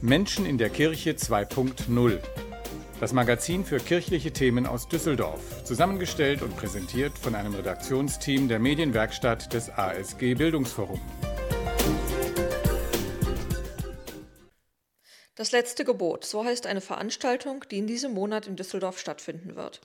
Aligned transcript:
Menschen 0.00 0.46
in 0.46 0.58
der 0.58 0.70
Kirche 0.70 1.10
2.0. 1.10 2.18
Das 3.00 3.12
Magazin 3.12 3.64
für 3.64 3.78
kirchliche 3.78 4.32
Themen 4.32 4.64
aus 4.64 4.86
Düsseldorf, 4.86 5.64
zusammengestellt 5.64 6.40
und 6.42 6.56
präsentiert 6.56 7.18
von 7.18 7.34
einem 7.34 7.52
Redaktionsteam 7.52 8.46
der 8.46 8.60
Medienwerkstatt 8.60 9.52
des 9.52 9.70
ASG 9.70 10.34
Bildungsforum. 10.34 11.00
Das 15.34 15.50
letzte 15.50 15.84
Gebot, 15.84 16.24
so 16.24 16.44
heißt 16.44 16.66
eine 16.66 16.80
Veranstaltung, 16.80 17.64
die 17.68 17.78
in 17.78 17.88
diesem 17.88 18.14
Monat 18.14 18.46
in 18.46 18.54
Düsseldorf 18.54 19.00
stattfinden 19.00 19.56
wird. 19.56 19.80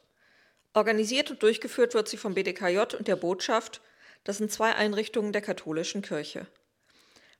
Organisiert 0.75 1.31
und 1.31 1.41
durchgeführt 1.41 1.95
wird 1.95 2.07
sie 2.07 2.17
vom 2.17 2.35
BDKJ 2.35 2.95
und 2.97 3.07
der 3.07 3.15
Botschaft, 3.15 3.81
das 4.23 4.37
sind 4.37 4.51
zwei 4.51 4.75
Einrichtungen 4.75 5.33
der 5.33 5.41
katholischen 5.41 6.03
Kirche. 6.03 6.45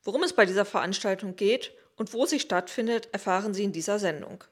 Worum 0.03 0.23
es 0.23 0.33
bei 0.33 0.47
dieser 0.47 0.65
Veranstaltung 0.65 1.35
geht 1.35 1.71
und 2.03 2.13
wo 2.13 2.25
sie 2.25 2.41
stattfindet, 2.41 3.07
erfahren 3.13 3.53
Sie 3.53 3.63
in 3.63 3.71
dieser 3.71 3.97
Sendung. 3.97 4.43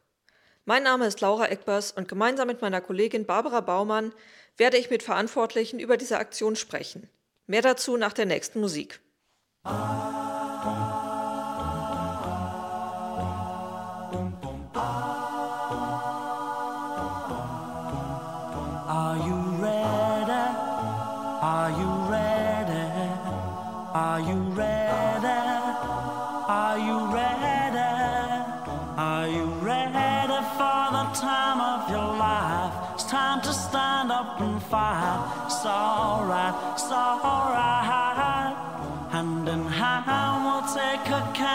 Mein 0.63 0.83
Name 0.83 1.05
ist 1.05 1.19
Laura 1.19 1.47
Eckbers 1.47 1.91
und 1.91 2.07
gemeinsam 2.07 2.47
mit 2.47 2.61
meiner 2.61 2.79
Kollegin 2.79 3.25
Barbara 3.25 3.59
Baumann 3.59 4.13
werde 4.55 4.77
ich 4.77 4.89
mit 4.89 5.03
Verantwortlichen 5.03 5.77
über 5.77 5.97
diese 5.97 6.17
Aktion 6.17 6.55
sprechen. 6.55 7.09
Mehr 7.47 7.61
dazu 7.61 7.97
nach 7.97 8.13
der 8.13 8.25
nächsten 8.25 8.61
Musik. 8.61 9.01
Are 9.63 10.40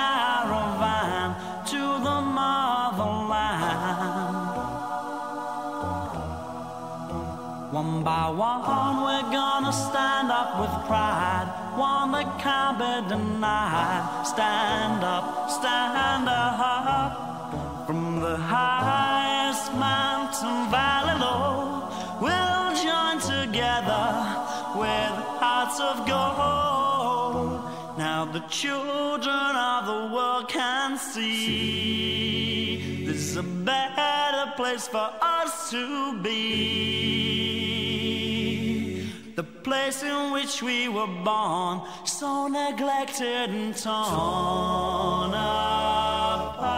caravan 0.07 1.29
to 1.71 1.83
the 2.07 2.19
motherland. 2.39 3.63
One 7.81 7.95
by 8.09 8.29
one, 8.31 8.95
we're 9.07 9.29
gonna 9.41 9.75
stand 9.87 10.29
up 10.41 10.51
with 10.61 10.75
pride. 10.89 11.49
One 11.77 12.13
that 12.13 12.31
can't 12.45 12.77
be 12.83 12.93
denied. 13.13 14.05
Stand 14.33 15.03
up, 15.15 15.25
stand 15.59 16.29
up. 16.29 17.13
From 17.87 18.21
the 18.21 18.37
highest 18.37 19.73
mountain 19.75 20.59
valley 20.73 21.06
the 28.37 28.47
children 28.49 29.57
of 29.57 29.87
the 29.87 30.11
world 30.15 30.47
can 30.47 30.99
see 30.99 32.37
this 33.07 33.17
is 33.17 33.37
a 33.37 33.43
better 33.43 34.53
place 34.57 34.87
for 34.87 35.11
us 35.23 35.71
to 35.71 36.21
be. 36.23 36.37
The 39.37 39.43
place 39.43 40.03
in 40.03 40.33
which 40.33 40.63
we 40.63 40.87
were 40.89 41.07
born, 41.07 41.81
so 42.05 42.47
neglected 42.49 43.49
and 43.59 43.75
torn 43.75 45.31
apart. 45.31 46.77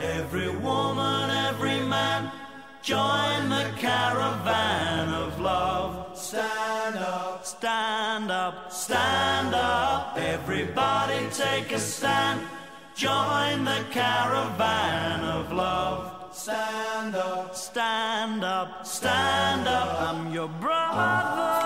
Every 0.00 0.50
woman, 0.56 1.30
every 1.50 1.78
man, 1.94 2.32
join 2.82 3.48
the 3.48 3.70
caravan 3.78 5.14
of 5.14 5.40
love. 5.40 6.18
Stand 6.18 6.96
up, 6.96 7.25
stand 7.58 8.30
up, 8.30 8.70
stand 8.70 9.54
up. 9.54 10.18
Everybody 10.18 11.26
take 11.30 11.72
a 11.72 11.78
stand. 11.78 12.40
Join 12.94 13.64
the 13.64 13.82
caravan 13.90 15.20
of 15.20 15.52
love. 15.52 16.12
Stand 16.32 17.14
up, 17.14 17.56
stand 17.56 18.44
up, 18.44 18.86
stand 18.86 19.66
up. 19.66 20.00
I'm 20.02 20.34
your 20.34 20.48
brother. 20.48 21.65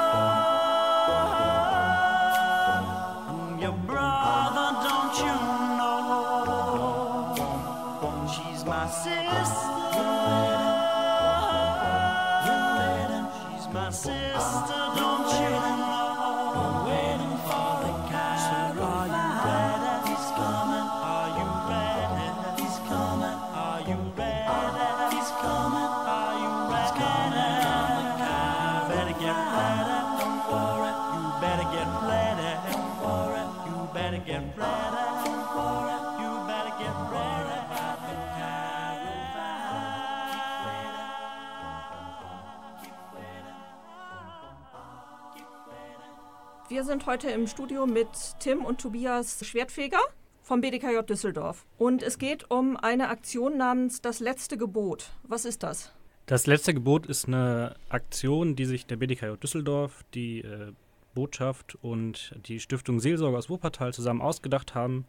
Sind 46.91 47.05
heute 47.05 47.29
im 47.29 47.47
Studio 47.47 47.87
mit 47.87 48.09
Tim 48.41 48.65
und 48.65 48.81
Tobias 48.81 49.47
Schwertfeger 49.47 50.01
vom 50.41 50.59
BDKJ 50.59 50.99
Düsseldorf. 51.07 51.65
Und 51.77 52.03
es 52.03 52.17
geht 52.17 52.51
um 52.51 52.75
eine 52.75 53.07
Aktion 53.07 53.57
namens 53.57 54.01
Das 54.01 54.19
letzte 54.19 54.57
Gebot. 54.57 55.09
Was 55.23 55.45
ist 55.45 55.63
das? 55.63 55.93
Das 56.25 56.47
letzte 56.47 56.73
Gebot 56.73 57.05
ist 57.05 57.29
eine 57.29 57.75
Aktion, 57.87 58.57
die 58.57 58.65
sich 58.65 58.87
der 58.87 58.97
BDKJ 58.97 59.37
Düsseldorf, 59.41 60.03
die 60.13 60.41
äh, 60.41 60.73
Botschaft 61.15 61.77
und 61.81 62.35
die 62.45 62.59
Stiftung 62.59 62.99
Seelsorge 62.99 63.37
aus 63.37 63.49
Wuppertal 63.49 63.93
zusammen 63.93 64.19
ausgedacht 64.19 64.75
haben. 64.75 65.05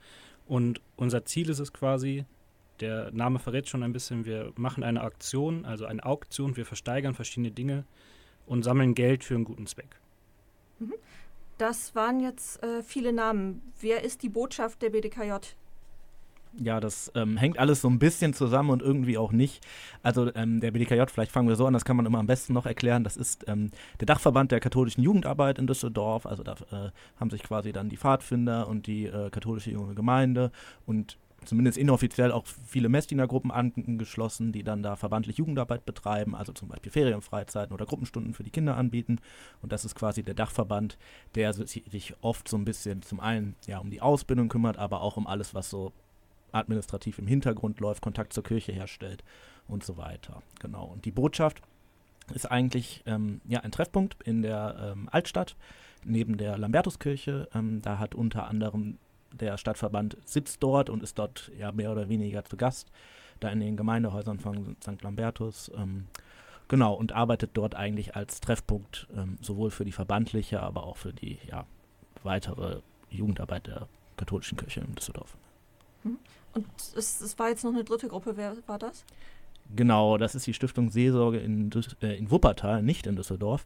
Und 0.46 0.81
unser 0.94 1.25
Ziel 1.25 1.50
ist 1.50 1.58
es 1.58 1.73
quasi, 1.73 2.26
der 2.79 3.11
Name 3.11 3.40
verrät 3.40 3.69
schon 3.69 3.82
ein 3.82 3.93
bisschen, 3.93 4.25
wir 4.25 4.52
machen 4.55 4.84
eine 4.84 5.00
Aktion, 5.00 5.64
also 5.64 5.87
eine 5.87 6.06
Auktion, 6.06 6.56
wir 6.56 6.64
versteigern 6.64 7.14
verschiedene 7.14 7.50
Dinge 7.50 7.87
und 8.46 8.62
sammeln 8.62 8.94
Geld 8.94 9.25
für 9.25 9.34
einen 9.34 9.43
guten 9.43 9.67
Zweck. 9.67 9.96
Das 11.62 11.94
waren 11.94 12.19
jetzt 12.19 12.61
äh, 12.64 12.82
viele 12.82 13.12
Namen. 13.12 13.62
Wer 13.81 14.03
ist 14.03 14.25
die 14.25 14.29
Botschaft 14.29 14.82
der 14.82 14.91
BDKJ? 14.91 15.35
Ja, 16.59 16.81
das 16.81 17.12
ähm, 17.14 17.37
hängt 17.37 17.56
alles 17.56 17.82
so 17.82 17.88
ein 17.88 18.00
bisschen 18.00 18.35
zusammen 18.35 18.70
und 18.70 18.82
irgendwie 18.82 19.17
auch 19.17 19.31
nicht. 19.31 19.64
Also 20.03 20.35
ähm, 20.35 20.59
der 20.59 20.73
BDKJ, 20.73 21.05
vielleicht 21.06 21.31
fangen 21.31 21.47
wir 21.47 21.55
so 21.55 21.64
an, 21.64 21.73
das 21.73 21.85
kann 21.85 21.97
man 21.97 22.05
immer 22.05 22.19
am 22.19 22.26
besten 22.26 22.53
noch 22.53 22.67
erklären. 22.67 23.05
Das 23.05 23.17
ist 23.17 23.44
ähm, 23.47 23.70
der 24.00 24.06
Dachverband 24.06 24.50
der 24.50 24.59
katholischen 24.59 25.05
Jugendarbeit 25.05 25.61
in 25.61 25.69
Düsseldorf. 25.69 26.26
Also 26.26 26.43
da 26.43 26.55
äh, 26.73 26.91
haben 27.20 27.31
sich 27.31 27.44
quasi 27.44 27.70
dann 27.70 27.88
die 27.88 27.97
Pfadfinder 27.97 28.67
und 28.67 28.88
die 28.88 29.06
äh, 29.06 29.31
katholische 29.31 29.70
junge 29.70 29.94
Gemeinde 29.94 30.50
und 30.85 31.17
zumindest 31.44 31.79
inoffiziell 31.79 32.33
auch 32.33 32.47
viele 32.47 32.89
Messdienergruppen 32.89 33.50
angeschlossen, 33.50 34.53
die 34.53 34.62
dann 34.62 34.83
da 34.83 34.97
verbandlich 34.97 35.39
Jugendarbeit 35.39 35.85
betreiben, 35.85 36.35
also 36.35 36.53
zum 36.53 36.69
Beispiel 36.69 36.93
Ferienfreizeiten 36.93 37.75
oder 37.75 37.87
Gruppenstunden 37.87 38.35
für 38.35 38.43
die 38.43 38.50
Kinder 38.50 38.77
anbieten. 38.77 39.19
Und 39.61 39.73
das 39.73 39.85
ist 39.85 39.94
quasi 39.94 40.23
der 40.23 40.35
Dachverband, 40.35 40.99
der 41.35 41.53
sich 41.53 42.15
oft 42.21 42.49
so 42.49 42.56
ein 42.56 42.65
bisschen 42.65 43.03
zum 43.03 43.21
einen 43.21 43.56
ja 43.67 43.79
um 43.79 43.91
die 43.91 44.00
Ausbildung 44.00 44.49
kümmert, 44.49 44.79
aber 44.79 45.03
auch 45.03 45.17
um 45.17 45.27
alles, 45.27 45.55
was 45.55 45.71
so 45.71 45.93
administrativ 46.53 47.19
im 47.19 47.27
Hintergrund 47.27 47.81
läuft, 47.81 48.03
Kontakt 48.03 48.33
zur 48.33 48.44
Kirche 48.44 48.73
herstellt 48.73 49.25
und 49.69 49.85
so 49.85 49.97
weiter. 49.97 50.43
Genau. 50.61 50.85
Und 50.85 51.05
die 51.05 51.11
Botschaft 51.11 51.62
ist 52.35 52.50
eigentlich 52.50 53.03
ähm, 53.06 53.41
ja, 53.47 53.61
ein 53.61 53.73
Treffpunkt 53.73 54.17
in 54.25 54.43
der 54.43 54.93
ähm, 54.93 55.09
Altstadt 55.11 55.56
neben 56.05 56.37
der 56.37 56.59
Lambertuskirche. 56.59 57.49
Ähm, 57.55 57.81
da 57.83 57.99
hat 57.99 58.15
unter 58.15 58.47
anderem 58.47 58.99
der 59.32 59.56
Stadtverband 59.58 60.17
sitzt 60.25 60.62
dort 60.62 60.90
und 60.90 61.02
ist 61.02 61.19
dort 61.19 61.50
ja 61.58 61.73
mehr 61.73 61.93
oder 61.93 62.08
weniger 62.08 62.44
zu 62.44 62.56
Gast, 62.56 62.90
da 63.40 63.49
in 63.49 63.61
den 63.61 63.76
Gemeindehäusern 63.76 64.38
von 64.38 64.76
St. 64.82 65.02
Lambertus. 65.02 65.70
Ähm, 65.76 66.06
genau, 66.69 66.94
und 66.94 67.12
arbeitet 67.12 67.50
dort 67.55 67.75
eigentlich 67.75 68.17
als 68.17 68.40
Treffpunkt 68.40 69.08
ähm, 69.17 69.38
sowohl 69.40 69.70
für 69.70 69.84
die 69.84 69.93
verbandliche, 69.93 70.61
aber 70.61 70.84
auch 70.84 70.96
für 70.96 71.12
die 71.12 71.38
ja, 71.49 71.67
weitere 72.23 72.81
Jugendarbeit 73.11 73.67
der 73.67 73.88
katholischen 74.17 74.56
Kirche 74.56 74.81
in 74.81 74.94
Düsseldorf. 74.94 75.37
Hm. 76.02 76.19
Und 76.55 76.67
es, 76.96 77.20
es 77.20 77.38
war 77.38 77.49
jetzt 77.49 77.64
noch 77.64 77.73
eine 77.73 77.84
dritte 77.84 78.08
Gruppe, 78.08 78.37
wer 78.37 78.56
war 78.67 78.79
das? 78.79 79.05
Genau, 79.75 80.19
das 80.19 80.34
ist 80.34 80.46
die 80.46 80.55
Stiftung 80.55 80.90
Seelsorge 80.90 81.38
in, 81.38 81.70
äh, 82.02 82.17
in 82.17 82.31
Wuppertal, 82.31 82.82
nicht 82.82 83.06
in 83.06 83.17
Düsseldorf. 83.17 83.64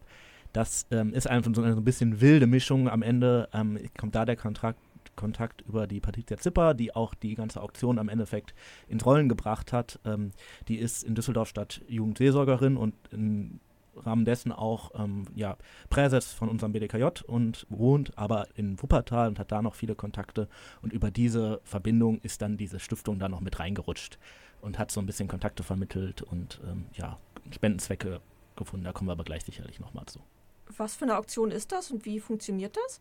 Das 0.52 0.86
ähm, 0.90 1.12
ist 1.12 1.26
einfach 1.26 1.52
so 1.54 1.62
eine, 1.62 1.74
so 1.74 1.80
ein 1.80 1.84
bisschen 1.84 2.20
wilde 2.20 2.46
Mischung. 2.46 2.88
Am 2.88 3.02
Ende 3.02 3.48
ähm, 3.52 3.78
kommt 3.98 4.14
da 4.14 4.24
der 4.24 4.36
Kontrakt 4.36 4.80
Kontakt 5.16 5.62
über 5.62 5.86
die 5.86 6.00
Patricia 6.00 6.36
Zipper, 6.36 6.74
die 6.74 6.94
auch 6.94 7.14
die 7.14 7.34
ganze 7.34 7.62
Auktion 7.62 7.98
am 7.98 8.08
Endeffekt 8.08 8.54
ins 8.88 9.04
Rollen 9.04 9.28
gebracht 9.28 9.72
hat. 9.72 9.98
Ähm, 10.04 10.32
die 10.68 10.76
ist 10.76 11.02
in 11.02 11.14
Düsseldorf 11.14 11.48
Stadt 11.48 11.82
Jugendseelsorgerin 11.88 12.76
und 12.76 12.94
im 13.10 13.60
Rahmen 13.96 14.24
dessen 14.24 14.52
auch 14.52 14.90
ähm, 14.94 15.24
ja, 15.34 15.56
Präses 15.88 16.32
von 16.32 16.48
unserem 16.48 16.72
BDKJ 16.72 17.22
und 17.26 17.66
wohnt 17.70 18.16
aber 18.16 18.46
in 18.54 18.80
Wuppertal 18.80 19.28
und 19.28 19.38
hat 19.38 19.52
da 19.52 19.62
noch 19.62 19.74
viele 19.74 19.94
Kontakte. 19.94 20.48
Und 20.82 20.92
über 20.92 21.10
diese 21.10 21.60
Verbindung 21.64 22.20
ist 22.20 22.42
dann 22.42 22.56
diese 22.56 22.78
Stiftung 22.78 23.18
da 23.18 23.28
noch 23.28 23.40
mit 23.40 23.58
reingerutscht 23.58 24.18
und 24.60 24.78
hat 24.78 24.90
so 24.90 25.00
ein 25.00 25.06
bisschen 25.06 25.28
Kontakte 25.28 25.62
vermittelt 25.62 26.22
und 26.22 26.60
ähm, 26.66 26.86
ja, 26.92 27.18
Spendenzwecke 27.50 28.20
gefunden. 28.56 28.84
Da 28.84 28.92
kommen 28.92 29.08
wir 29.08 29.12
aber 29.12 29.24
gleich 29.24 29.44
sicherlich 29.44 29.80
nochmal 29.80 30.06
zu. 30.06 30.20
Was 30.76 30.96
für 30.96 31.04
eine 31.04 31.16
Auktion 31.16 31.50
ist 31.50 31.72
das 31.72 31.90
und 31.90 32.04
wie 32.04 32.20
funktioniert 32.20 32.76
das? 32.76 33.00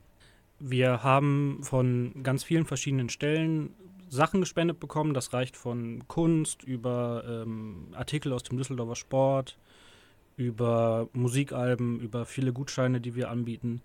Wir 0.59 1.03
haben 1.03 1.59
von 1.63 2.23
ganz 2.23 2.43
vielen 2.43 2.65
verschiedenen 2.65 3.09
Stellen 3.09 3.73
Sachen 4.09 4.39
gespendet 4.39 4.79
bekommen. 4.79 5.13
Das 5.13 5.33
reicht 5.33 5.57
von 5.57 6.07
Kunst 6.07 6.63
über 6.63 7.23
ähm, 7.27 7.87
Artikel 7.93 8.31
aus 8.33 8.43
dem 8.43 8.57
Düsseldorfer 8.57 8.95
Sport, 8.95 9.57
über 10.37 11.09
Musikalben, 11.13 11.99
über 11.99 12.25
viele 12.25 12.53
Gutscheine, 12.53 13.01
die 13.01 13.15
wir 13.15 13.29
anbieten. 13.29 13.81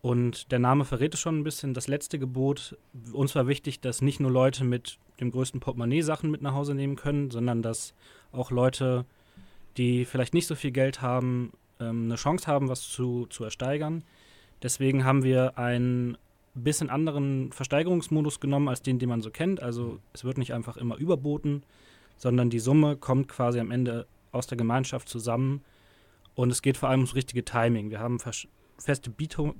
Und 0.00 0.52
der 0.52 0.60
Name 0.60 0.84
verrät 0.84 1.14
es 1.14 1.20
schon 1.20 1.40
ein 1.40 1.44
bisschen. 1.44 1.74
Das 1.74 1.88
letzte 1.88 2.18
Gebot, 2.18 2.76
uns 3.12 3.34
war 3.34 3.48
wichtig, 3.48 3.80
dass 3.80 4.00
nicht 4.00 4.20
nur 4.20 4.30
Leute 4.30 4.64
mit 4.64 4.98
dem 5.20 5.32
größten 5.32 5.60
Portemonnaie 5.60 6.02
Sachen 6.02 6.30
mit 6.30 6.40
nach 6.40 6.54
Hause 6.54 6.74
nehmen 6.74 6.96
können, 6.96 7.30
sondern 7.30 7.62
dass 7.62 7.94
auch 8.30 8.50
Leute, 8.50 9.04
die 9.76 10.04
vielleicht 10.04 10.34
nicht 10.34 10.46
so 10.46 10.54
viel 10.54 10.70
Geld 10.70 11.02
haben, 11.02 11.52
ähm, 11.80 12.04
eine 12.04 12.14
Chance 12.14 12.46
haben, 12.46 12.68
was 12.68 12.82
zu, 12.82 13.26
zu 13.26 13.44
ersteigern. 13.44 14.04
Deswegen 14.62 15.04
haben 15.04 15.22
wir 15.22 15.58
einen 15.58 16.16
bisschen 16.54 16.90
anderen 16.90 17.52
Versteigerungsmodus 17.52 18.40
genommen 18.40 18.68
als 18.68 18.82
den, 18.82 18.98
den 18.98 19.08
man 19.08 19.20
so 19.20 19.30
kennt. 19.30 19.62
Also 19.62 20.00
es 20.12 20.24
wird 20.24 20.38
nicht 20.38 20.52
einfach 20.52 20.76
immer 20.76 20.96
überboten, 20.96 21.62
sondern 22.16 22.50
die 22.50 22.58
Summe 22.58 22.96
kommt 22.96 23.28
quasi 23.28 23.60
am 23.60 23.70
Ende 23.70 24.06
aus 24.32 24.46
der 24.46 24.58
Gemeinschaft 24.58 25.08
zusammen. 25.08 25.62
Und 26.34 26.50
es 26.50 26.62
geht 26.62 26.76
vor 26.76 26.88
allem 26.88 27.00
ums 27.00 27.14
richtige 27.14 27.44
Timing. 27.44 27.90
Wir 27.90 28.00
haben 28.00 28.18
feste 28.78 29.10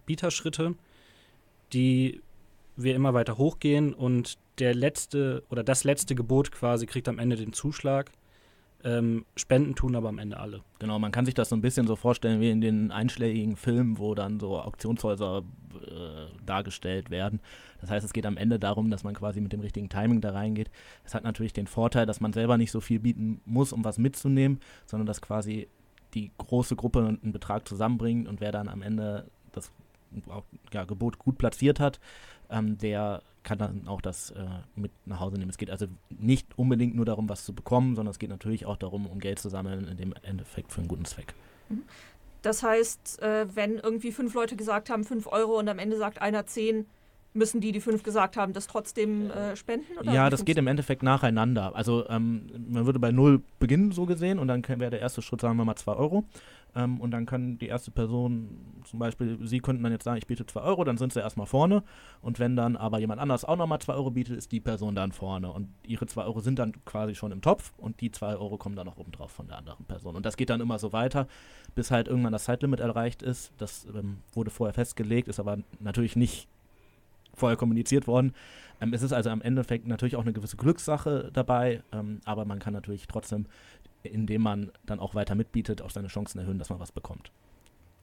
Bieterschritte, 0.06 0.74
die 1.72 2.20
wir 2.76 2.94
immer 2.94 3.14
weiter 3.14 3.38
hochgehen 3.38 3.92
und 3.92 4.38
der 4.58 4.74
letzte 4.74 5.44
oder 5.50 5.62
das 5.62 5.84
letzte 5.84 6.14
Gebot 6.14 6.52
quasi 6.52 6.86
kriegt 6.86 7.08
am 7.08 7.18
Ende 7.18 7.36
den 7.36 7.52
Zuschlag. 7.52 8.10
Ähm, 8.84 9.24
Spenden 9.34 9.74
tun 9.74 9.96
aber 9.96 10.08
am 10.08 10.18
Ende 10.18 10.38
alle. 10.38 10.62
Genau, 10.78 10.98
man 11.00 11.10
kann 11.10 11.24
sich 11.24 11.34
das 11.34 11.48
so 11.48 11.56
ein 11.56 11.60
bisschen 11.60 11.88
so 11.88 11.96
vorstellen 11.96 12.40
wie 12.40 12.50
in 12.50 12.60
den 12.60 12.92
einschlägigen 12.92 13.56
Filmen, 13.56 13.98
wo 13.98 14.14
dann 14.14 14.38
so 14.38 14.60
Auktionshäuser 14.60 15.42
äh, 15.86 16.44
dargestellt 16.46 17.10
werden. 17.10 17.40
Das 17.80 17.90
heißt, 17.90 18.04
es 18.04 18.12
geht 18.12 18.24
am 18.24 18.36
Ende 18.36 18.60
darum, 18.60 18.90
dass 18.90 19.02
man 19.02 19.14
quasi 19.14 19.40
mit 19.40 19.52
dem 19.52 19.60
richtigen 19.60 19.88
Timing 19.88 20.20
da 20.20 20.30
reingeht. 20.30 20.70
Es 21.04 21.14
hat 21.14 21.24
natürlich 21.24 21.52
den 21.52 21.66
Vorteil, 21.66 22.06
dass 22.06 22.20
man 22.20 22.32
selber 22.32 22.56
nicht 22.56 22.70
so 22.70 22.80
viel 22.80 23.00
bieten 23.00 23.40
muss, 23.44 23.72
um 23.72 23.84
was 23.84 23.98
mitzunehmen, 23.98 24.60
sondern 24.86 25.06
dass 25.06 25.20
quasi 25.20 25.68
die 26.14 26.30
große 26.38 26.76
Gruppe 26.76 27.00
einen 27.00 27.32
Betrag 27.32 27.66
zusammenbringt 27.68 28.28
und 28.28 28.40
wer 28.40 28.52
dann 28.52 28.68
am 28.68 28.82
Ende 28.82 29.26
das 29.52 29.72
ja, 30.72 30.84
Gebot 30.84 31.18
gut 31.18 31.36
platziert 31.36 31.80
hat, 31.80 32.00
ähm, 32.50 32.78
der 32.78 33.22
kann 33.42 33.58
dann 33.58 33.88
auch 33.88 34.00
das 34.00 34.30
äh, 34.32 34.46
mit 34.74 34.92
nach 35.06 35.20
Hause 35.20 35.36
nehmen. 35.36 35.50
Es 35.50 35.58
geht 35.58 35.70
also 35.70 35.86
nicht 36.10 36.46
unbedingt 36.58 36.94
nur 36.94 37.04
darum, 37.04 37.28
was 37.28 37.44
zu 37.44 37.54
bekommen, 37.54 37.96
sondern 37.96 38.10
es 38.10 38.18
geht 38.18 38.30
natürlich 38.30 38.66
auch 38.66 38.76
darum, 38.76 39.06
um 39.06 39.20
Geld 39.20 39.38
zu 39.38 39.48
sammeln, 39.48 39.86
in 39.88 39.96
dem 39.96 40.14
Endeffekt 40.22 40.72
für 40.72 40.80
einen 40.80 40.88
guten 40.88 41.04
Zweck. 41.04 41.34
Mhm. 41.68 41.82
Das 42.42 42.62
heißt, 42.62 43.20
äh, 43.22 43.46
wenn 43.54 43.78
irgendwie 43.78 44.12
fünf 44.12 44.34
Leute 44.34 44.54
gesagt 44.54 44.90
haben, 44.90 45.04
fünf 45.04 45.26
Euro 45.26 45.58
und 45.58 45.68
am 45.68 45.78
Ende 45.78 45.96
sagt 45.96 46.20
einer 46.20 46.46
zehn, 46.46 46.86
müssen 47.34 47.60
die, 47.60 47.72
die 47.72 47.80
fünf 47.80 48.02
gesagt 48.02 48.36
haben, 48.36 48.52
das 48.52 48.66
trotzdem 48.66 49.30
äh, 49.30 49.56
spenden? 49.56 49.86
ja, 50.02 50.30
das 50.30 50.44
geht 50.44 50.56
im 50.58 50.66
Endeffekt 50.66 51.02
nacheinander. 51.02 51.74
Also 51.74 52.08
ähm, 52.08 52.46
man 52.68 52.86
würde 52.86 52.98
bei 52.98 53.12
null 53.12 53.42
beginnen, 53.58 53.92
so 53.92 54.06
gesehen, 54.06 54.38
und 54.38 54.48
dann 54.48 54.66
wäre 54.66 54.90
der 54.90 55.00
erste 55.00 55.22
Schritt, 55.22 55.40
sagen 55.40 55.56
wir 55.56 55.64
mal, 55.64 55.76
zwei 55.76 55.94
Euro. 55.94 56.24
Ähm, 56.74 57.00
und 57.00 57.10
dann 57.10 57.26
kann 57.26 57.58
die 57.58 57.66
erste 57.66 57.90
Person, 57.90 58.82
zum 58.84 58.98
Beispiel, 58.98 59.38
Sie 59.42 59.60
könnten 59.60 59.82
dann 59.82 59.92
jetzt 59.92 60.04
sagen, 60.04 60.18
ich 60.18 60.26
biete 60.26 60.46
2 60.46 60.60
Euro, 60.60 60.84
dann 60.84 60.98
sind 60.98 61.12
sie 61.12 61.20
erstmal 61.20 61.46
vorne. 61.46 61.82
Und 62.20 62.38
wenn 62.38 62.56
dann 62.56 62.76
aber 62.76 62.98
jemand 62.98 63.20
anders 63.20 63.44
auch 63.44 63.56
nochmal 63.56 63.80
2 63.80 63.94
Euro 63.94 64.10
bietet, 64.10 64.36
ist 64.36 64.52
die 64.52 64.60
Person 64.60 64.94
dann 64.94 65.12
vorne. 65.12 65.50
Und 65.50 65.68
ihre 65.82 66.06
2 66.06 66.24
Euro 66.24 66.40
sind 66.40 66.58
dann 66.58 66.72
quasi 66.84 67.14
schon 67.14 67.32
im 67.32 67.40
Topf 67.40 67.72
und 67.78 68.00
die 68.00 68.10
2 68.10 68.36
Euro 68.36 68.58
kommen 68.58 68.76
dann 68.76 68.86
noch 68.86 68.96
oben 68.96 69.12
drauf 69.12 69.30
von 69.30 69.48
der 69.48 69.58
anderen 69.58 69.84
Person. 69.86 70.16
Und 70.16 70.26
das 70.26 70.36
geht 70.36 70.50
dann 70.50 70.60
immer 70.60 70.78
so 70.78 70.92
weiter, 70.92 71.26
bis 71.74 71.90
halt 71.90 72.08
irgendwann 72.08 72.32
das 72.32 72.44
Zeitlimit 72.44 72.80
erreicht 72.80 73.22
ist. 73.22 73.52
Das 73.58 73.86
ähm, 73.94 74.18
wurde 74.32 74.50
vorher 74.50 74.74
festgelegt, 74.74 75.28
ist 75.28 75.40
aber 75.40 75.58
natürlich 75.80 76.16
nicht 76.16 76.48
vorher 77.38 77.56
kommuniziert 77.56 78.06
worden. 78.06 78.34
Ähm, 78.80 78.92
es 78.92 79.02
ist 79.02 79.12
also 79.12 79.30
am 79.30 79.42
Endeffekt 79.42 79.86
natürlich 79.86 80.16
auch 80.16 80.22
eine 80.22 80.32
gewisse 80.32 80.56
Glückssache 80.56 81.30
dabei, 81.32 81.82
ähm, 81.92 82.20
aber 82.24 82.44
man 82.44 82.58
kann 82.58 82.72
natürlich 82.72 83.06
trotzdem 83.06 83.46
indem 84.02 84.42
man 84.42 84.72
dann 84.86 85.00
auch 85.00 85.14
weiter 85.14 85.34
mitbietet, 85.34 85.82
auch 85.82 85.90
seine 85.90 86.08
Chancen 86.08 86.38
erhöhen, 86.38 86.58
dass 86.58 86.70
man 86.70 86.80
was 86.80 86.92
bekommt. 86.92 87.30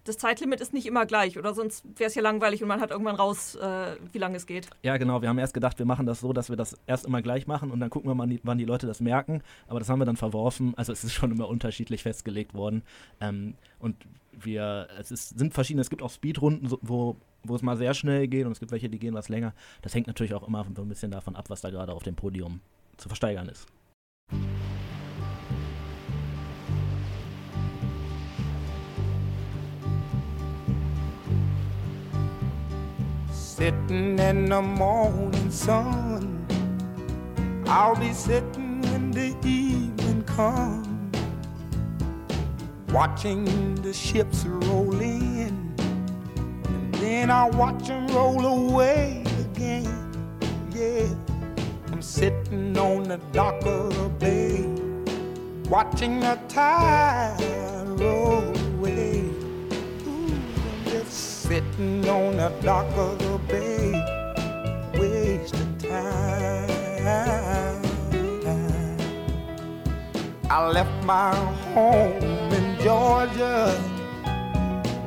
Das 0.03 0.19
Zeitlimit 0.19 0.61
ist 0.61 0.71
nicht 0.71 0.85
immer 0.85 1.07
gleich, 1.07 1.35
oder 1.39 1.55
sonst 1.55 1.83
wäre 1.97 2.09
es 2.09 2.15
ja 2.15 2.21
langweilig 2.21 2.61
und 2.61 2.67
man 2.67 2.79
hat 2.79 2.91
irgendwann 2.91 3.15
raus, 3.15 3.55
äh, 3.55 3.95
wie 4.11 4.19
lange 4.19 4.37
es 4.37 4.45
geht. 4.45 4.69
Ja, 4.83 4.97
genau. 4.97 5.23
Wir 5.23 5.29
haben 5.29 5.39
erst 5.39 5.55
gedacht, 5.55 5.79
wir 5.79 5.87
machen 5.87 6.05
das 6.05 6.19
so, 6.19 6.31
dass 6.31 6.49
wir 6.49 6.55
das 6.55 6.77
erst 6.85 7.07
immer 7.07 7.23
gleich 7.23 7.47
machen 7.47 7.71
und 7.71 7.79
dann 7.79 7.89
gucken 7.89 8.11
wir 8.11 8.13
mal, 8.13 8.29
wann 8.43 8.57
die 8.59 8.65
Leute 8.65 8.85
das 8.85 9.01
merken. 9.01 9.41
Aber 9.67 9.79
das 9.79 9.89
haben 9.89 9.97
wir 9.97 10.05
dann 10.05 10.15
verworfen. 10.15 10.75
Also 10.77 10.93
es 10.93 11.03
ist 11.03 11.13
schon 11.13 11.31
immer 11.31 11.49
unterschiedlich 11.49 12.03
festgelegt 12.03 12.53
worden. 12.53 12.83
Ähm, 13.19 13.55
und 13.79 13.95
wir, 14.31 14.89
es 14.99 15.09
ist, 15.09 15.39
sind 15.39 15.55
verschiedene, 15.55 15.81
es 15.81 15.89
gibt 15.89 16.03
auch 16.03 16.11
Speedrunden, 16.11 16.71
wo, 16.83 17.15
wo 17.47 17.55
es 17.55 17.61
mal 17.61 17.77
sehr 17.77 17.93
schnell 17.93 18.27
geht 18.27 18.45
und 18.45 18.51
es 18.51 18.59
gibt 18.59 18.71
welche, 18.71 18.89
die 18.89 18.99
gehen 18.99 19.13
was 19.13 19.29
länger. 19.29 19.53
Das 19.81 19.93
hängt 19.95 20.07
natürlich 20.07 20.33
auch 20.33 20.47
immer 20.47 20.65
so 20.75 20.81
ein 20.81 20.89
bisschen 20.89 21.11
davon 21.11 21.35
ab, 21.35 21.49
was 21.49 21.61
da 21.61 21.69
gerade 21.69 21.93
auf 21.93 22.03
dem 22.03 22.15
Podium 22.15 22.61
zu 22.97 23.09
versteigern 23.09 23.49
ist. 23.49 23.67
sitting 33.55 34.19
in 34.19 34.47
the 34.47 34.61
morning 34.61 35.49
sun. 35.49 36.45
I'll 37.67 37.95
be 37.95 38.13
sitting 38.13 38.81
when 38.81 39.11
the 39.11 39.33
evening 39.43 40.23
comes, 40.23 41.17
watching 42.89 43.75
the 43.81 43.93
ships 43.93 44.45
roll 44.45 44.99
in, 45.01 45.64
Then 47.05 47.29
I 47.29 47.47
watch 47.47 47.87
them 47.87 48.07
roll 48.07 48.43
away 48.43 49.23
again. 49.39 49.85
Yeah, 50.71 51.05
I'm 51.91 52.01
sitting 52.01 52.75
on 52.79 53.03
the 53.03 53.17
dock 53.31 53.63
of 53.63 53.95
the 53.95 54.09
bay, 54.09 54.65
watching 55.69 56.19
the 56.19 56.39
tide 56.49 57.37
roll 57.89 58.41
away. 58.73 59.19
Ooh, 60.07 60.33
I'm 60.67 60.83
just 60.85 61.43
sitting 61.43 62.09
on 62.09 62.37
the 62.37 62.49
dock 62.63 62.91
of 62.97 63.19
the 63.19 63.37
bay, 63.49 63.91
wasting 64.97 65.77
time. 65.77 66.65
I 70.49 70.67
left 70.69 71.03
my 71.03 71.35
home 71.75 72.51
in 72.51 72.79
Georgia 72.81 73.94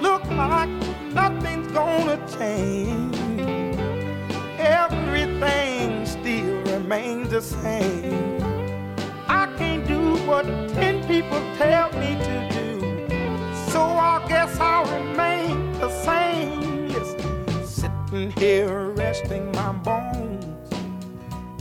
Look 0.00 0.24
like 0.30 0.70
nothing's 1.12 1.70
gonna 1.72 2.18
change. 2.38 3.16
Everything 4.58 6.06
still 6.06 6.62
remains 6.72 7.30
the 7.30 7.40
same. 7.42 8.42
I 9.28 9.46
can't 9.58 9.86
do 9.86 10.16
what 10.28 10.44
ten 10.74 11.04
people 11.06 11.40
tell 11.56 11.90
me 12.00 12.16
to 12.28 12.36
do. 12.58 12.70
So 13.70 13.82
I 13.82 14.24
guess 14.28 14.58
I'll 14.60 14.86
remain 14.98 15.72
the 15.80 15.90
same. 15.90 16.88
Yes, 16.88 17.14
sitting 17.68 18.30
here 18.32 18.90
resting 18.90 19.52
my 19.52 19.72
bones. 19.72 20.44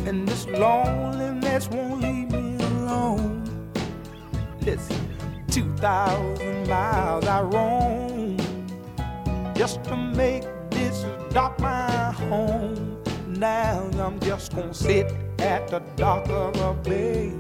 And 0.08 0.28
this 0.28 0.46
loneliness 0.48 1.68
won't 1.70 2.02
leave. 2.02 2.15
Listen, 4.66 5.16
2,000 5.52 6.68
miles 6.68 7.28
I 7.28 7.42
roam 7.44 8.36
just 9.54 9.84
to 9.84 9.96
make 9.96 10.44
this 10.72 11.06
dock 11.30 11.60
my 11.60 12.12
home. 12.12 12.98
Now 13.28 13.88
I'm 14.00 14.20
just 14.22 14.56
gonna 14.56 14.74
sit 14.74 15.14
at 15.38 15.68
the 15.68 15.84
dock 15.96 16.28
of 16.30 16.56
a 16.60 16.74
bay, 16.74 17.32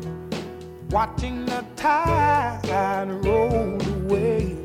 watching 0.91 1.47
the 1.47 1.65
tide 1.75 3.09
roll 3.25 3.81
away. 4.03 4.55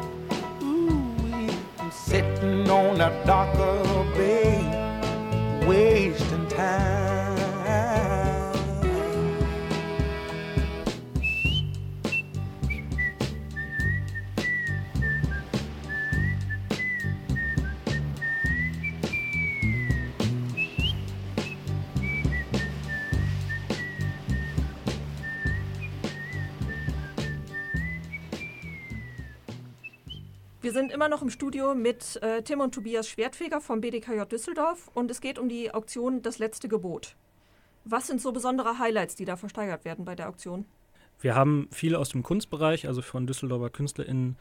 Ooh, 0.63 1.49
I'm 1.79 1.91
sitting 1.91 2.69
on 2.69 2.99
the 2.99 3.09
dock 3.25 3.55
of 3.57 3.91
a 3.91 4.05
bay, 4.15 5.67
wasting 5.67 6.47
time. 6.49 7.00
Wir 30.71 30.75
sind 30.75 30.93
immer 30.93 31.09
noch 31.09 31.21
im 31.21 31.31
Studio 31.31 31.75
mit 31.75 32.23
äh, 32.23 32.43
Tim 32.43 32.61
und 32.61 32.73
Tobias 32.73 33.09
Schwertfeger 33.09 33.61
vom 33.61 33.81
BDKJ 33.81 34.23
Düsseldorf 34.31 34.89
und 34.95 35.11
es 35.11 35.21
geht 35.21 35.37
um 35.37 35.49
die 35.49 35.75
Auktion 35.75 36.23
Das 36.23 36.39
letzte 36.39 36.69
Gebot. 36.69 37.17
Was 37.85 38.07
sind 38.07 38.21
so 38.21 38.31
besondere 38.31 38.79
Highlights, 38.79 39.17
die 39.17 39.25
da 39.25 39.35
versteigert 39.35 39.85
werden 39.85 40.05
bei 40.05 40.15
der 40.15 40.29
Auktion? 40.29 40.65
Wir 41.21 41.35
haben 41.35 41.67
viele 41.73 41.99
aus 41.99 42.11
dem 42.11 42.23
Kunstbereich, 42.23 42.87
also 42.87 43.03
von 43.03 43.27
Düsseldorfer 43.27 43.69
KünstlerInnen. 43.71 44.37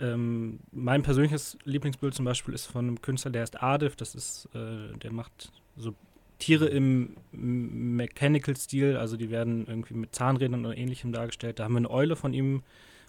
Ähm, 0.00 0.60
mein 0.72 1.02
persönliches 1.02 1.58
Lieblingsbild 1.64 2.14
zum 2.14 2.24
Beispiel 2.24 2.54
ist 2.54 2.64
von 2.64 2.86
einem 2.86 3.02
Künstler, 3.02 3.30
der 3.30 3.42
heißt 3.42 3.62
Adif. 3.62 3.94
Das 3.94 4.14
ist, 4.14 4.48
äh, 4.54 4.96
der 4.96 5.12
macht 5.12 5.52
so 5.76 5.92
Tiere 6.38 6.64
im 6.64 7.14
Mechanical-Stil, 7.32 8.96
also 8.96 9.18
die 9.18 9.28
werden 9.28 9.66
irgendwie 9.66 9.92
mit 9.92 10.14
Zahnrädern 10.14 10.64
oder 10.64 10.78
ähnlichem 10.78 11.12
dargestellt. 11.12 11.58
Da 11.58 11.64
haben 11.64 11.74
wir 11.74 11.78
eine 11.80 11.90
Eule 11.90 12.16
von 12.16 12.32
ihm, 12.32 12.62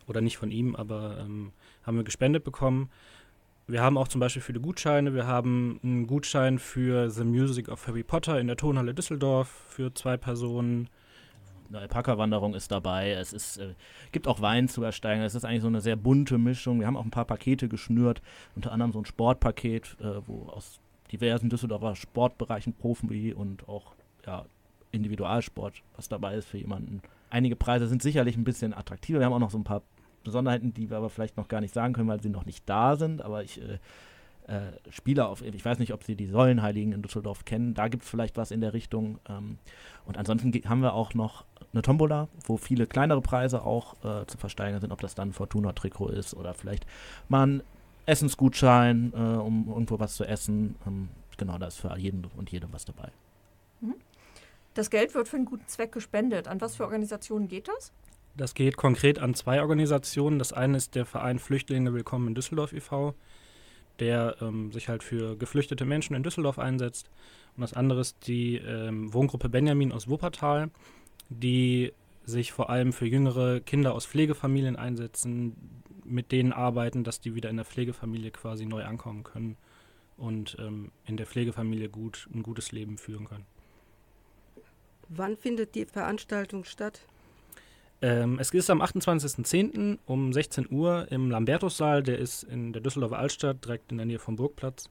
oder 0.10 0.22
nicht 0.22 0.38
von 0.38 0.52
ihm, 0.52 0.76
aber 0.76 1.20
ähm, 1.22 1.52
haben 1.84 1.98
wir 1.98 2.04
gespendet 2.04 2.44
bekommen. 2.44 2.90
Wir 3.68 3.84
haben 3.84 3.98
auch 3.98 4.08
zum 4.08 4.20
Beispiel 4.20 4.42
viele 4.42 4.60
Gutscheine. 4.60 5.14
Wir 5.14 5.28
haben 5.28 5.80
einen 5.84 6.08
Gutschein 6.08 6.58
für 6.58 7.10
The 7.12 7.24
Music 7.24 7.70
of 7.70 7.86
Harry 7.88 8.04
Potter 8.04 8.40
in 8.40 8.48
der 8.48 8.58
Tonhalle 8.58 8.96
Düsseldorf 8.96 9.48
für 9.48 9.94
zwei 9.94 10.18
Personen. 10.18 10.90
Eine 11.70 11.80
Alpaka-Wanderung 11.82 12.56
ist 12.56 12.72
dabei. 12.72 13.12
Es 13.12 13.32
ist, 13.32 13.58
äh, 13.58 13.76
gibt 14.12 14.28
auch 14.28 14.42
Wein 14.42 14.68
zu 14.68 14.82
ersteigen. 14.82 15.22
Es 15.22 15.36
ist 15.36 15.46
eigentlich 15.46 15.62
so 15.62 15.68
eine 15.68 15.82
sehr 15.82 15.96
bunte 15.96 16.40
Mischung. 16.40 16.80
Wir 16.80 16.88
haben 16.88 16.98
auch 16.98 17.06
ein 17.06 17.12
paar 17.12 17.26
Pakete 17.26 17.70
geschnürt, 17.70 18.24
unter 18.56 18.72
anderem 18.72 18.92
so 18.92 19.00
ein 19.00 19.06
Sportpaket, 19.06 19.98
äh, 20.02 20.22
wo 20.26 20.48
aus 20.48 20.80
diversen 21.12 21.50
Düsseldorfer 21.50 21.96
Sportbereichen 21.96 22.74
Profi 22.74 23.34
und 23.34 23.70
auch 23.70 23.94
ja, 24.26 24.46
Individualsport 24.92 25.84
was 25.96 26.10
dabei 26.10 26.36
ist 26.36 26.48
für 26.48 26.58
jemanden. 26.58 27.04
Einige 27.30 27.56
Preise 27.56 27.88
sind 27.88 28.02
sicherlich 28.02 28.36
ein 28.36 28.44
bisschen 28.44 28.74
attraktiver. 28.74 29.20
Wir 29.20 29.28
haben 29.28 29.34
auch 29.34 29.40
noch 29.40 29.52
so 29.52 29.60
ein 29.60 29.64
paar 29.64 29.84
Besonderheiten, 30.30 30.74
die 30.74 30.90
wir 30.90 30.98
aber 30.98 31.10
vielleicht 31.10 31.38
noch 31.38 31.48
gar 31.48 31.62
nicht 31.62 31.74
sagen 31.74 31.94
können, 31.94 32.08
weil 32.08 32.22
sie 32.22 32.30
noch 32.30 32.46
nicht 32.46 32.68
da 32.70 32.96
sind. 32.96 33.22
Aber 33.22 33.44
ich 33.44 33.62
äh, 33.62 33.80
äh, 34.48 34.72
spiele 34.90 35.28
auf, 35.28 35.42
ich 35.42 35.64
weiß 35.64 35.80
nicht, 35.80 35.94
ob 35.94 36.04
Sie 36.04 36.16
die 36.16 36.28
Säulenheiligen 36.28 36.92
in 36.92 37.02
Düsseldorf 37.02 37.46
kennen. 37.46 37.74
Da 37.74 37.88
gibt 37.88 38.04
es 38.04 38.10
vielleicht 38.10 38.38
was 38.38 38.52
in 38.52 38.62
der 38.62 38.74
Richtung. 38.74 39.20
Ähm, 39.30 39.60
und 40.06 40.18
ansonsten 40.18 40.52
haben 40.68 40.82
wir 40.82 40.94
auch 40.94 41.14
noch 41.14 41.46
eine 41.72 41.82
Tombola, 41.82 42.28
wo 42.46 42.58
viele 42.58 42.88
kleinere 42.88 43.22
Preise 43.22 43.64
auch 43.64 43.94
äh, 44.04 44.26
zu 44.26 44.38
versteigern 44.38 44.82
sind, 44.82 44.92
ob 44.92 45.02
das 45.02 45.14
dann 45.14 45.34
Fortuna-Trikot 45.34 46.10
ist 46.10 46.34
oder 46.34 46.54
vielleicht 46.54 46.88
mal 47.28 47.46
ein 47.46 47.64
Essensgutschein, 48.06 49.14
äh, 49.14 49.18
um 49.18 49.68
irgendwo 49.68 50.00
was 50.00 50.16
zu 50.16 50.26
essen. 50.26 50.76
Ähm, 50.88 51.10
genau, 51.38 51.58
da 51.58 51.68
ist 51.68 51.78
für 51.78 51.96
jeden 51.98 52.26
und 52.36 52.52
jede 52.52 52.72
was 52.74 52.86
dabei. 52.86 53.12
Das 54.74 54.90
Geld 54.90 55.14
wird 55.14 55.28
für 55.28 55.36
einen 55.36 55.46
guten 55.46 55.68
Zweck 55.68 55.92
gespendet. 55.92 56.48
An 56.48 56.62
was 56.62 56.76
für 56.76 56.84
Organisationen 56.84 57.48
geht 57.48 57.68
das? 57.68 57.92
Das 58.40 58.54
geht 58.54 58.78
konkret 58.78 59.20
an 59.20 59.34
zwei 59.34 59.60
Organisationen. 59.60 60.40
Das 60.40 60.54
eine 60.54 60.78
ist 60.78 60.96
der 60.96 61.06
Verein 61.06 61.40
Flüchtlinge 61.40 61.94
Willkommen 61.94 62.30
in 62.30 62.36
Düsseldorf 62.36 62.72
e.V., 62.72 63.14
der 64.00 64.38
ähm, 64.40 64.72
sich 64.72 64.88
halt 64.88 65.04
für 65.04 65.36
geflüchtete 65.36 65.84
Menschen 65.84 66.16
in 66.16 66.24
Düsseldorf 66.24 66.58
einsetzt. 66.58 67.10
Und 67.58 67.62
das 67.64 67.74
andere 67.74 68.00
ist 68.00 68.28
die 68.28 68.56
ähm, 68.56 69.14
Wohngruppe 69.14 69.50
Benjamin 69.50 69.92
aus 69.92 70.08
Wuppertal, 70.08 70.72
die 71.28 71.92
sich 72.24 72.54
vor 72.54 72.70
allem 72.70 72.94
für 72.94 73.06
jüngere 73.06 73.60
Kinder 73.60 73.94
aus 73.94 74.06
Pflegefamilien 74.06 74.78
einsetzen, 74.78 75.84
mit 76.06 76.32
denen 76.32 76.54
arbeiten, 76.54 77.04
dass 77.04 77.20
die 77.20 77.36
wieder 77.36 77.50
in 77.50 77.58
der 77.58 77.66
Pflegefamilie 77.66 78.32
quasi 78.32 78.66
neu 78.66 78.86
ankommen 78.86 79.24
können 79.24 79.58
und 80.16 80.56
ähm, 80.62 80.94
in 81.06 81.18
der 81.18 81.26
Pflegefamilie 81.26 81.90
gut 81.90 82.30
ein 82.34 82.42
gutes 82.42 82.72
Leben 82.72 82.98
führen 82.98 83.28
können. 83.28 83.46
Wann 85.10 85.36
findet 85.36 85.76
die 85.76 85.84
Veranstaltung 85.84 86.64
statt? 86.64 87.02
Ähm, 88.02 88.40
es 88.40 88.52
ist 88.52 88.70
am 88.70 88.82
28.10. 88.82 90.00
um 90.06 90.32
16 90.32 90.72
Uhr 90.72 91.12
im 91.12 91.30
Lambertussaal, 91.30 92.02
der 92.02 92.18
ist 92.18 92.44
in 92.44 92.72
der 92.72 92.82
Düsseldorfer 92.82 93.20
Altstadt, 93.20 93.66
direkt 93.66 93.92
in 93.92 93.98
der 93.98 94.06
Nähe 94.06 94.20
vom 94.20 94.38
Burgplatz. 94.38 94.90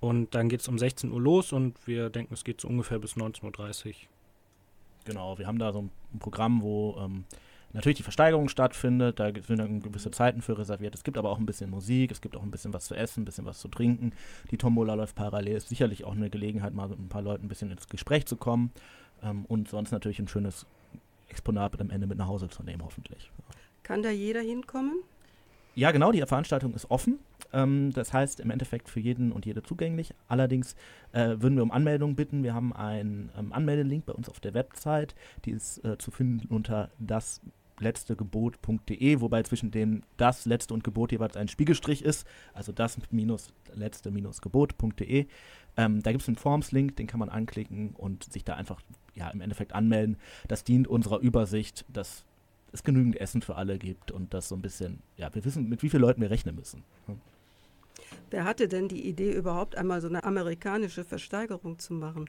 Und 0.00 0.34
dann 0.34 0.48
geht 0.48 0.60
es 0.60 0.68
um 0.68 0.78
16 0.78 1.10
Uhr 1.10 1.20
los 1.20 1.52
und 1.52 1.86
wir 1.86 2.08
denken, 2.08 2.34
es 2.34 2.44
geht 2.44 2.60
so 2.60 2.68
ungefähr 2.68 2.98
bis 2.98 3.14
19.30 3.14 3.86
Uhr. 3.86 3.92
Genau, 5.04 5.38
wir 5.38 5.46
haben 5.46 5.58
da 5.58 5.72
so 5.72 5.82
ein 5.82 6.18
Programm, 6.18 6.62
wo 6.62 6.96
ähm, 7.00 7.24
natürlich 7.72 7.96
die 7.96 8.02
Versteigerung 8.02 8.48
stattfindet. 8.48 9.18
Da 9.18 9.30
sind 9.32 9.58
dann 9.58 9.80
gewisse 9.80 10.10
Zeiten 10.10 10.40
für 10.40 10.56
reserviert. 10.56 10.94
Es 10.94 11.02
gibt 11.02 11.18
aber 11.18 11.30
auch 11.30 11.38
ein 11.38 11.46
bisschen 11.46 11.70
Musik, 11.70 12.12
es 12.12 12.20
gibt 12.20 12.36
auch 12.36 12.42
ein 12.42 12.50
bisschen 12.50 12.72
was 12.72 12.86
zu 12.86 12.94
essen, 12.94 13.22
ein 13.22 13.24
bisschen 13.24 13.44
was 13.44 13.58
zu 13.58 13.68
trinken. 13.68 14.12
Die 14.50 14.56
Tombola 14.56 14.94
läuft 14.94 15.16
parallel. 15.16 15.56
Ist 15.56 15.68
sicherlich 15.68 16.04
auch 16.04 16.12
eine 16.12 16.30
Gelegenheit, 16.30 16.74
mal 16.74 16.88
mit 16.88 16.98
ein 16.98 17.08
paar 17.08 17.22
Leuten 17.22 17.46
ein 17.46 17.48
bisschen 17.48 17.70
ins 17.70 17.88
Gespräch 17.88 18.26
zu 18.26 18.36
kommen. 18.36 18.70
Ähm, 19.22 19.44
und 19.46 19.68
sonst 19.68 19.90
natürlich 19.90 20.20
ein 20.20 20.28
schönes 20.28 20.66
Exponat 21.28 21.80
am 21.80 21.90
Ende 21.90 22.06
mit 22.06 22.18
nach 22.18 22.28
Hause 22.28 22.48
zu 22.48 22.62
nehmen, 22.62 22.82
hoffentlich. 22.84 23.30
Kann 23.82 24.02
da 24.02 24.10
jeder 24.10 24.40
hinkommen? 24.40 25.02
Ja, 25.74 25.92
genau, 25.92 26.10
die 26.10 26.20
Veranstaltung 26.26 26.74
ist 26.74 26.90
offen. 26.90 27.20
Ähm, 27.52 27.92
das 27.92 28.12
heißt 28.12 28.40
im 28.40 28.50
Endeffekt 28.50 28.88
für 28.88 29.00
jeden 29.00 29.32
und 29.32 29.46
jede 29.46 29.62
zugänglich. 29.62 30.12
Allerdings 30.26 30.74
äh, 31.12 31.36
würden 31.38 31.56
wir 31.56 31.62
um 31.62 31.70
Anmeldung 31.70 32.16
bitten. 32.16 32.42
Wir 32.42 32.52
haben 32.52 32.72
einen 32.72 33.30
ähm, 33.38 33.52
Anmeldelink 33.52 34.04
bei 34.04 34.12
uns 34.12 34.28
auf 34.28 34.40
der 34.40 34.54
Website. 34.54 35.14
Die 35.44 35.52
ist 35.52 35.84
äh, 35.84 35.96
zu 35.96 36.10
finden 36.10 36.48
unter 36.48 36.90
das 36.98 37.40
letztegebot.de, 37.80 39.20
wobei 39.20 39.42
zwischen 39.42 39.70
dem 39.70 40.02
das 40.16 40.46
letzte 40.46 40.74
und 40.74 40.84
Gebot 40.84 41.12
jeweils 41.12 41.36
ein 41.36 41.48
Spiegelstrich 41.48 42.02
ist, 42.02 42.26
also 42.52 42.72
das 42.72 42.98
minus 43.10 43.52
letzte 43.72 44.10
minus 44.10 44.40
Gebot.de. 44.40 45.26
Ähm, 45.76 46.02
da 46.02 46.10
gibt 46.10 46.22
es 46.22 46.28
einen 46.28 46.36
Forms-Link, 46.36 46.96
den 46.96 47.06
kann 47.06 47.20
man 47.20 47.28
anklicken 47.28 47.90
und 47.90 48.24
sich 48.32 48.44
da 48.44 48.54
einfach 48.54 48.80
ja 49.18 49.28
im 49.30 49.40
Endeffekt 49.40 49.74
anmelden. 49.74 50.16
Das 50.46 50.64
dient 50.64 50.88
unserer 50.88 51.18
Übersicht, 51.18 51.84
dass 51.92 52.24
es 52.72 52.84
genügend 52.84 53.20
Essen 53.20 53.42
für 53.42 53.56
alle 53.56 53.78
gibt 53.78 54.10
und 54.10 54.34
das 54.34 54.48
so 54.48 54.54
ein 54.54 54.62
bisschen, 54.62 55.00
ja, 55.16 55.34
wir 55.34 55.44
wissen, 55.44 55.68
mit 55.68 55.82
wie 55.82 55.88
vielen 55.88 56.02
Leuten 56.02 56.20
wir 56.20 56.30
rechnen 56.30 56.54
müssen. 56.54 56.84
Wer 58.30 58.44
hatte 58.44 58.68
denn 58.68 58.88
die 58.88 59.06
Idee, 59.06 59.32
überhaupt 59.32 59.76
einmal 59.76 60.00
so 60.00 60.08
eine 60.08 60.24
amerikanische 60.24 61.04
Versteigerung 61.04 61.78
zu 61.78 61.94
machen? 61.94 62.28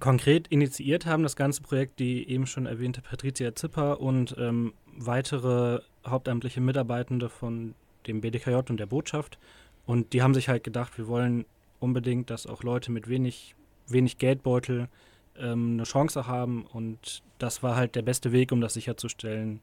Konkret 0.00 0.48
initiiert 0.48 1.06
haben 1.06 1.22
das 1.22 1.36
ganze 1.36 1.62
Projekt 1.62 2.00
die 2.00 2.28
eben 2.28 2.46
schon 2.46 2.66
erwähnte 2.66 3.02
Patricia 3.02 3.54
Zipper 3.54 4.00
und 4.00 4.34
ähm, 4.38 4.72
weitere 4.96 5.80
hauptamtliche 6.04 6.60
Mitarbeitende 6.60 7.28
von 7.28 7.74
dem 8.06 8.20
BDKJ 8.20 8.70
und 8.70 8.80
der 8.80 8.86
Botschaft. 8.86 9.38
Und 9.86 10.12
die 10.12 10.22
haben 10.22 10.34
sich 10.34 10.48
halt 10.48 10.64
gedacht, 10.64 10.98
wir 10.98 11.06
wollen 11.06 11.44
unbedingt, 11.78 12.30
dass 12.30 12.46
auch 12.46 12.62
Leute 12.62 12.90
mit 12.90 13.08
wenig, 13.08 13.54
wenig 13.86 14.18
Geldbeutel 14.18 14.88
ähm, 15.38 15.74
eine 15.74 15.84
Chance 15.84 16.26
haben. 16.26 16.66
Und 16.66 17.22
das 17.38 17.62
war 17.62 17.76
halt 17.76 17.94
der 17.94 18.02
beste 18.02 18.32
Weg, 18.32 18.52
um 18.52 18.60
das 18.60 18.74
sicherzustellen, 18.74 19.60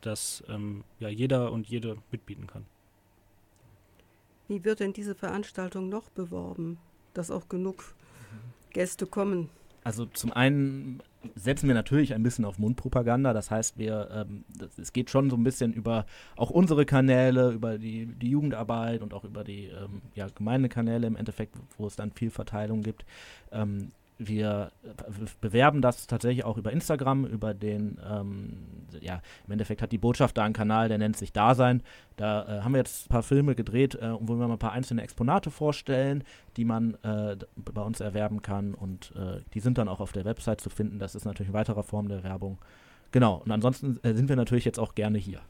dass 0.00 0.42
ähm, 0.48 0.84
ja, 0.98 1.08
jeder 1.08 1.52
und 1.52 1.66
jede 1.66 1.98
mitbieten 2.10 2.46
kann. 2.46 2.66
Wie 4.48 4.64
wird 4.64 4.80
denn 4.80 4.92
diese 4.92 5.14
Veranstaltung 5.14 5.88
noch 5.88 6.10
beworben, 6.10 6.78
dass 7.14 7.30
auch 7.30 7.48
genug 7.48 7.94
Gäste 8.70 9.06
kommen? 9.06 9.48
Also 9.84 10.06
zum 10.06 10.32
einen 10.32 11.02
setzen 11.34 11.68
wir 11.68 11.74
natürlich 11.74 12.14
ein 12.14 12.22
bisschen 12.22 12.44
auf 12.44 12.58
Mundpropaganda. 12.58 13.32
Das 13.32 13.50
heißt, 13.50 13.78
wir, 13.78 14.08
ähm, 14.10 14.44
das, 14.56 14.78
es 14.78 14.92
geht 14.92 15.10
schon 15.10 15.30
so 15.30 15.36
ein 15.36 15.44
bisschen 15.44 15.72
über 15.72 16.06
auch 16.36 16.50
unsere 16.50 16.86
Kanäle, 16.86 17.50
über 17.50 17.78
die, 17.78 18.06
die 18.06 18.30
Jugendarbeit 18.30 19.02
und 19.02 19.14
auch 19.14 19.24
über 19.24 19.44
die 19.44 19.66
ähm, 19.66 20.02
ja, 20.14 20.26
Gemeindekanäle 20.34 21.06
im 21.06 21.16
Endeffekt, 21.16 21.56
wo 21.78 21.86
es 21.86 21.96
dann 21.96 22.12
viel 22.12 22.30
Verteilung 22.30 22.82
gibt. 22.82 23.04
Ähm, 23.52 23.90
wir 24.18 24.70
bewerben 25.40 25.82
das 25.82 26.06
tatsächlich 26.06 26.44
auch 26.44 26.56
über 26.56 26.72
Instagram, 26.72 27.24
über 27.24 27.52
den, 27.52 27.98
ähm, 28.08 28.86
ja, 29.00 29.20
im 29.46 29.52
Endeffekt 29.52 29.82
hat 29.82 29.90
die 29.90 29.98
Botschaft 29.98 30.36
da 30.36 30.44
einen 30.44 30.54
Kanal, 30.54 30.88
der 30.88 30.98
nennt 30.98 31.16
sich 31.16 31.32
Dasein. 31.32 31.82
Da 32.16 32.44
äh, 32.44 32.62
haben 32.62 32.72
wir 32.72 32.78
jetzt 32.78 33.06
ein 33.06 33.08
paar 33.08 33.24
Filme 33.24 33.54
gedreht, 33.54 33.96
äh, 33.96 34.12
wo 34.20 34.38
wir 34.38 34.46
mal 34.46 34.52
ein 34.52 34.58
paar 34.58 34.72
einzelne 34.72 35.02
Exponate 35.02 35.50
vorstellen, 35.50 36.22
die 36.56 36.64
man 36.64 36.94
äh, 37.02 37.36
bei 37.56 37.82
uns 37.82 38.00
erwerben 38.00 38.40
kann 38.40 38.74
und 38.74 39.12
äh, 39.16 39.40
die 39.52 39.60
sind 39.60 39.78
dann 39.78 39.88
auch 39.88 40.00
auf 40.00 40.12
der 40.12 40.24
Website 40.24 40.60
zu 40.60 40.70
finden. 40.70 40.98
Das 40.98 41.14
ist 41.14 41.24
natürlich 41.24 41.48
eine 41.48 41.58
weitere 41.58 41.82
Form 41.82 42.08
der 42.08 42.22
Werbung. 42.22 42.58
Genau, 43.10 43.42
und 43.44 43.50
ansonsten 43.50 43.98
äh, 44.02 44.14
sind 44.14 44.28
wir 44.28 44.36
natürlich 44.36 44.64
jetzt 44.64 44.78
auch 44.78 44.94
gerne 44.94 45.18
hier. 45.18 45.40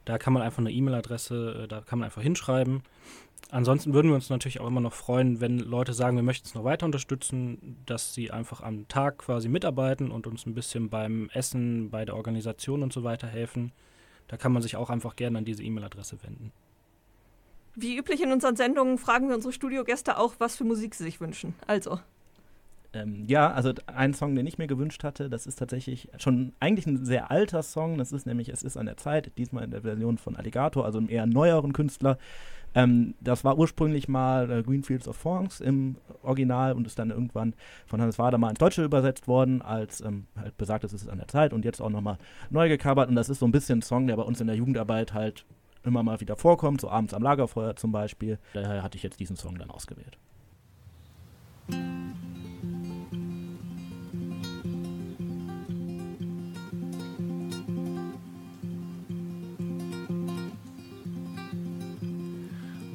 Da 0.04 0.18
kann 0.18 0.32
man 0.32 0.42
einfach 0.42 0.58
eine 0.58 0.72
E-Mail-Adresse, 0.72 1.62
äh, 1.64 1.68
da 1.68 1.82
kann 1.82 2.00
man 2.00 2.06
einfach 2.06 2.22
hinschreiben. 2.22 2.82
Ansonsten 3.50 3.94
würden 3.94 4.08
wir 4.08 4.16
uns 4.16 4.28
natürlich 4.28 4.60
auch 4.60 4.66
immer 4.66 4.80
noch 4.80 4.92
freuen, 4.92 5.40
wenn 5.40 5.60
Leute 5.60 5.92
sagen, 5.92 6.16
wir 6.16 6.24
möchten 6.24 6.48
es 6.48 6.54
noch 6.54 6.64
weiter 6.64 6.86
unterstützen, 6.86 7.76
dass 7.86 8.12
sie 8.12 8.32
einfach 8.32 8.60
am 8.60 8.88
Tag 8.88 9.18
quasi 9.18 9.48
mitarbeiten 9.48 10.10
und 10.10 10.26
uns 10.26 10.46
ein 10.46 10.54
bisschen 10.54 10.88
beim 10.88 11.30
Essen, 11.32 11.90
bei 11.90 12.04
der 12.04 12.16
Organisation 12.16 12.82
und 12.82 12.92
so 12.92 13.04
weiter 13.04 13.28
helfen. 13.28 13.70
Da 14.26 14.36
kann 14.36 14.52
man 14.52 14.62
sich 14.62 14.74
auch 14.76 14.90
einfach 14.90 15.14
gerne 15.16 15.38
an 15.38 15.44
diese 15.44 15.62
E-Mail-Adresse 15.62 16.22
wenden. 16.22 16.52
Wie 17.80 17.96
üblich 17.96 18.22
in 18.22 18.30
unseren 18.30 18.56
Sendungen 18.56 18.98
fragen 18.98 19.28
wir 19.28 19.34
unsere 19.34 19.54
Studiogäste 19.54 20.18
auch, 20.18 20.34
was 20.38 20.56
für 20.56 20.64
Musik 20.64 20.94
sie 20.94 21.04
sich 21.04 21.20
wünschen. 21.20 21.54
Also. 21.66 21.98
Ähm, 22.92 23.24
ja, 23.26 23.50
also 23.52 23.72
ein 23.86 24.12
Song, 24.12 24.34
den 24.34 24.46
ich 24.46 24.58
mir 24.58 24.66
gewünscht 24.66 25.02
hatte, 25.02 25.30
das 25.30 25.46
ist 25.46 25.58
tatsächlich 25.58 26.08
schon 26.18 26.52
eigentlich 26.60 26.86
ein 26.86 27.04
sehr 27.06 27.30
alter 27.30 27.62
Song. 27.62 27.96
Das 27.96 28.12
ist 28.12 28.26
nämlich 28.26 28.50
Es 28.50 28.62
ist 28.62 28.76
an 28.76 28.86
der 28.86 28.98
Zeit, 28.98 29.32
diesmal 29.38 29.64
in 29.64 29.70
der 29.70 29.82
Version 29.82 30.18
von 30.18 30.36
Alligator, 30.36 30.84
also 30.84 30.98
einem 30.98 31.08
eher 31.08 31.24
neueren 31.26 31.72
Künstler. 31.72 32.18
Ähm, 32.74 33.14
das 33.20 33.44
war 33.44 33.56
ursprünglich 33.56 34.08
mal 34.08 34.50
äh, 34.50 34.62
Greenfields 34.62 35.08
of 35.08 35.20
Thorns 35.22 35.60
im 35.60 35.96
Original 36.22 36.74
und 36.74 36.86
ist 36.86 36.98
dann 36.98 37.10
irgendwann 37.10 37.54
von 37.86 38.00
Hannes 38.00 38.18
Wader 38.18 38.38
mal 38.38 38.50
ins 38.50 38.58
Deutsche 38.58 38.84
übersetzt 38.84 39.26
worden, 39.26 39.62
als 39.62 40.02
ähm, 40.02 40.26
halt 40.36 40.56
besagt, 40.58 40.84
es 40.84 40.92
ist 40.92 41.08
an 41.08 41.18
der 41.18 41.28
Zeit 41.28 41.52
und 41.52 41.64
jetzt 41.64 41.80
auch 41.80 41.90
nochmal 41.90 42.18
neu 42.50 42.68
gecovert. 42.68 43.08
Und 43.08 43.16
das 43.16 43.28
ist 43.28 43.38
so 43.38 43.46
ein 43.46 43.52
bisschen 43.52 43.78
ein 43.78 43.82
Song, 43.82 44.06
der 44.06 44.16
bei 44.16 44.22
uns 44.22 44.40
in 44.40 44.48
der 44.48 44.56
Jugendarbeit 44.56 45.14
halt 45.14 45.46
immer 45.84 46.02
mal 46.02 46.20
wieder 46.20 46.36
vorkommt, 46.36 46.80
so 46.80 46.90
abends 46.90 47.14
am 47.14 47.22
Lagerfeuer 47.22 47.76
zum 47.76 47.92
Beispiel. 47.92 48.38
Daher 48.54 48.82
hatte 48.82 48.96
ich 48.96 49.02
jetzt 49.02 49.20
diesen 49.20 49.36
Song 49.36 49.58
dann 49.58 49.70
ausgewählt. 49.70 50.18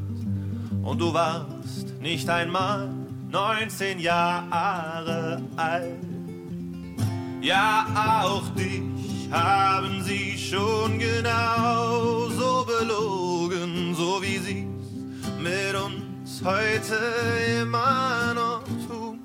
und 0.84 1.00
du 1.00 1.14
warst 1.14 2.00
nicht 2.02 2.30
einmal 2.30 2.90
19 3.32 4.00
Jahre 4.00 5.42
alt. 5.56 5.98
Ja, 7.42 8.24
auch 8.24 8.48
dich 8.56 8.82
haben 9.32 10.04
sie 10.04 10.38
schon 10.38 11.00
genauso 11.00 12.66
belogen, 12.66 13.96
so 13.96 14.22
wie 14.22 14.38
sie's 14.38 14.66
mit 15.40 15.76
uns 15.76 16.42
heute 16.44 16.98
immer 17.62 18.34
noch 18.34 18.64
tun. 18.88 19.20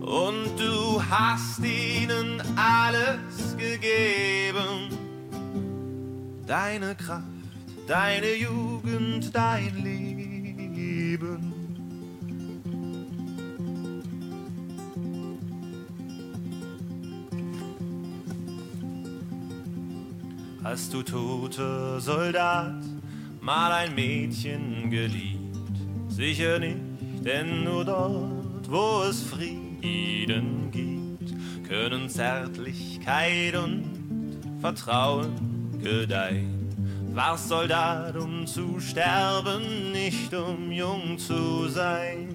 Und 0.00 0.58
du 0.58 1.02
hast 1.10 1.58
ihnen 1.60 2.40
alles 2.56 3.56
gegeben. 3.56 4.90
Deine 6.46 6.94
Kraft, 6.94 7.33
deine 7.86 8.34
Jugend, 8.34 9.34
dein 9.34 9.82
Leben. 9.82 11.52
Hast 20.62 20.94
du 20.94 21.02
tote 21.02 22.00
Soldat 22.00 22.82
mal 23.40 23.70
ein 23.70 23.94
Mädchen 23.94 24.90
geliebt? 24.90 25.76
Sicher 26.08 26.58
nicht, 26.58 26.78
denn 27.22 27.64
nur 27.64 27.84
dort, 27.84 28.70
wo 28.70 29.02
es 29.02 29.22
Frieden 29.22 30.70
gibt, 30.70 31.34
können 31.68 32.08
Zärtlichkeit 32.08 33.54
und 33.56 33.84
Vertrauen 34.60 35.34
gedeihen. 35.82 36.63
Warst 37.14 37.48
Soldat, 37.48 38.16
um 38.16 38.44
zu 38.44 38.80
sterben, 38.80 39.92
nicht 39.92 40.34
um 40.34 40.72
jung 40.72 41.16
zu 41.16 41.68
sein. 41.68 42.34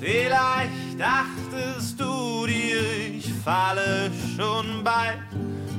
Vielleicht 0.00 0.98
dachtest 0.98 2.00
du 2.00 2.44
dir, 2.44 2.82
ich 3.16 3.32
falle 3.44 4.10
schon 4.36 4.82
bald, 4.82 5.20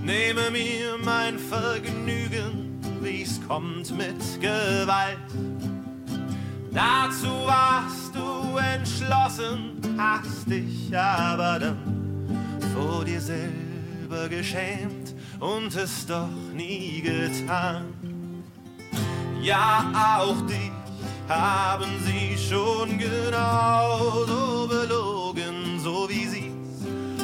nehme 0.01 0.49
mir 0.49 0.97
mein 1.03 1.37
Vergnügen, 1.37 2.79
wie's 3.01 3.41
kommt 3.49 3.91
mit 3.97 4.39
Gewalt. 4.39 5.17
Dazu 6.71 7.27
warst 7.45 8.15
du 8.15 8.55
entschlossen, 8.55 9.73
hast 9.97 10.49
dich 10.49 10.95
aber 10.97 11.59
dann 11.59 11.77
vor 12.73 13.03
dir 13.03 13.19
selber 13.19 14.29
geschämt 14.29 15.12
und 15.43 15.75
es 15.75 16.05
doch 16.05 16.29
nie 16.53 17.01
getan. 17.01 17.93
Ja, 19.41 20.17
auch 20.19 20.39
dich 20.47 20.71
haben 21.27 21.91
sie 22.05 22.37
schon 22.37 22.97
genauso 22.97 24.67
belogen, 24.69 25.79
so 25.79 26.07
wie 26.09 26.27
sie's 26.27 26.79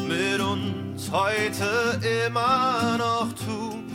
mit 0.05 0.41
uns 0.41 1.10
heute 1.12 2.01
immer 2.27 2.97
noch 2.97 3.32
tun. 3.34 3.86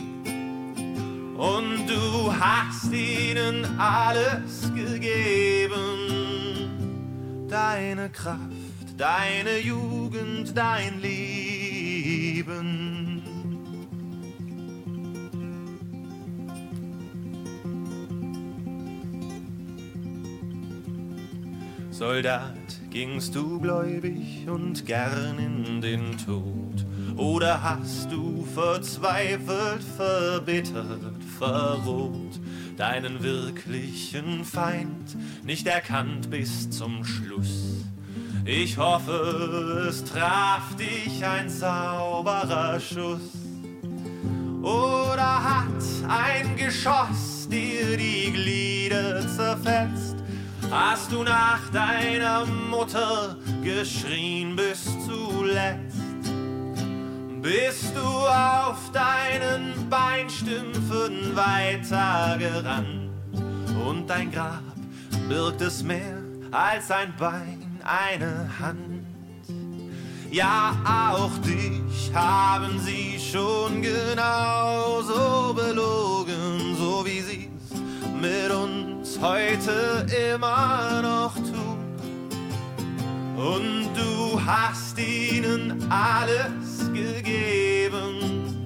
Und 1.37 1.85
du 1.87 2.33
hast 2.39 2.91
ihnen 2.91 3.79
alles 3.79 4.71
gegeben, 4.73 5.85
deine 7.47 8.09
Kraft, 8.09 8.39
deine 8.97 9.59
Jugend, 9.59 10.57
dein 10.57 10.99
Leben. 10.99 12.84
Soldat, 21.97 22.51
gingst 22.89 23.35
du 23.35 23.57
gläubig 23.57 24.45
und 24.49 24.85
gern 24.85 25.39
in 25.39 25.79
den 25.79 26.17
Tod? 26.17 26.85
Oder 27.15 27.63
hast 27.63 28.11
du 28.11 28.45
verzweifelt, 28.53 29.81
verbittert, 29.95 31.23
verroht, 31.39 32.41
deinen 32.75 33.23
wirklichen 33.23 34.43
Feind 34.43 35.15
nicht 35.45 35.67
erkannt 35.67 36.29
bis 36.29 36.69
zum 36.69 37.05
Schluss? 37.05 37.85
Ich 38.43 38.77
hoffe, 38.77 39.87
es 39.87 40.03
traf 40.03 40.75
dich 40.75 41.25
ein 41.25 41.49
sauberer 41.49 42.77
Schuss. 42.77 43.31
Oder 44.61 45.43
hat 45.45 46.09
ein 46.09 46.57
Geschoss 46.57 47.47
dir 47.47 47.95
die 47.95 48.33
Glieder 48.33 49.25
zerfetzt? 49.29 50.24
Hast 50.77 51.09
du 51.09 51.23
nach 51.23 51.69
deiner 51.71 52.45
Mutter 52.45 53.37
geschrien 53.63 54.57
bis 54.57 54.83
zuletzt? 55.07 55.95
Bist 57.41 57.95
du 57.95 58.01
auf 58.01 58.91
deinen 58.91 59.89
Beinstümpfen 59.89 61.33
weitergerannt? 61.33 63.09
Und 63.87 64.09
dein 64.09 64.29
Grab 64.29 64.63
birgt 65.29 65.61
es 65.61 65.81
mehr 65.81 66.17
als 66.51 66.91
ein 66.91 67.13
Bein, 67.17 67.79
eine 67.85 68.49
Hand. 68.59 69.05
Ja, 70.29 70.75
auch 70.83 71.37
dich 71.37 72.13
haben 72.13 72.81
sie 72.81 73.17
schon 73.17 73.81
genauso 73.81 75.53
belogen, 75.53 76.75
so 76.77 77.05
wie 77.05 77.21
uns 77.21 77.54
heute 79.25 80.05
immer 80.33 81.01
noch 81.01 81.33
tun. 81.35 81.79
Und 83.35 83.89
du 83.95 84.39
hast 84.45 84.99
ihnen 84.99 85.91
alles 85.91 86.91
gegeben, 86.93 88.65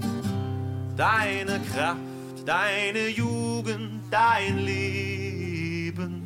deine 0.97 1.61
Kraft, 1.71 1.99
deine 2.45 3.07
Jugend, 3.07 4.01
dein 4.11 4.59
Leben. 4.59 6.19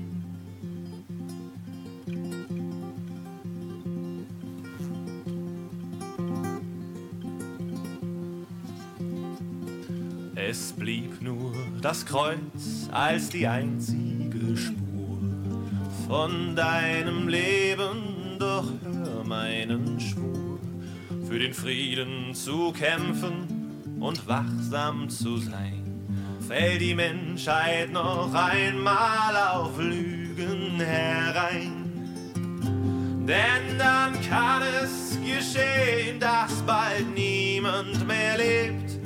Es 10.35 10.73
blieb 10.73 11.21
nur 11.21 11.53
das 11.81 12.05
Kreuz 12.05 12.89
als 12.91 13.29
die 13.29 13.47
einzige 13.47 14.12
Spur 14.55 15.19
von 16.07 16.55
deinem 16.55 17.27
Leben, 17.27 18.37
doch 18.39 18.65
hör 18.83 19.23
meinen 19.23 19.99
Schwur, 19.99 20.59
für 21.27 21.39
den 21.39 21.53
Frieden 21.53 22.33
zu 22.33 22.71
kämpfen 22.71 23.97
und 23.99 24.27
wachsam 24.27 25.09
zu 25.09 25.37
sein. 25.37 25.83
Fällt 26.47 26.81
die 26.81 26.93
Menschheit 26.93 27.91
noch 27.91 28.33
einmal 28.33 29.35
auf 29.53 29.79
Lügen 29.79 30.79
herein. 30.79 31.83
Denn 33.25 33.77
dann 33.77 34.13
kann 34.29 34.61
es 34.83 35.17
geschehen, 35.21 36.19
dass 36.19 36.61
bald 36.63 37.13
niemand 37.15 38.05
mehr 38.05 38.37
lebt. 38.37 38.99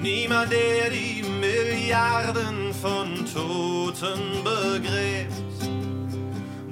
Niemand, 0.00 0.50
der 0.50 0.90
die 0.90 1.22
Milliarden 1.22 2.67
von 2.80 3.26
Toten 3.32 4.44
begräbt. 4.44 5.32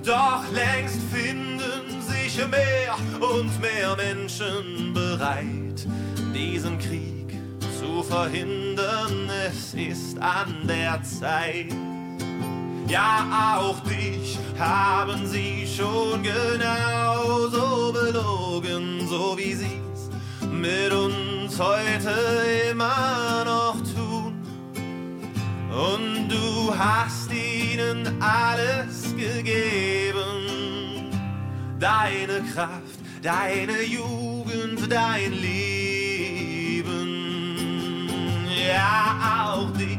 Doch 0.05 0.45
längst 0.53 1.01
finden 1.13 2.01
sich 2.01 2.37
mehr 2.49 2.97
und 3.21 3.61
mehr 3.61 3.97
Menschen 3.97 4.93
bereit, 4.95 5.87
diesen 6.35 6.79
Krieg 6.79 7.37
zu 7.81 8.03
verhindern. 8.03 9.29
Es 9.49 9.75
ist 9.75 10.19
an 10.21 10.67
der 10.69 11.03
Zeit. 11.03 11.75
Ja, 12.87 13.59
auch 13.59 13.81
dich 13.81 14.39
haben 14.59 15.27
sie 15.27 15.67
schon 15.67 16.23
genauso 16.23 17.93
belogen, 17.93 19.09
so 19.09 19.37
wie 19.37 19.55
sie's 19.55 20.11
mit 20.41 20.93
uns 20.93 21.59
heute 21.59 22.15
immer 22.71 23.45
noch 23.45 23.75
tun. 23.75 23.96
Und 25.71 26.29
du 26.29 26.75
hast 26.77 27.31
ihnen 27.33 28.23
alles 28.23 29.15
gegeben, 29.17 31.11
deine 31.79 32.41
Kraft, 32.55 33.01
deine 33.23 33.83
Jugend, 33.83 34.91
dein 34.91 35.33
Leben. 35.33 36.87
Ja, 38.69 39.49
auch 39.49 39.71
dich 39.77 39.99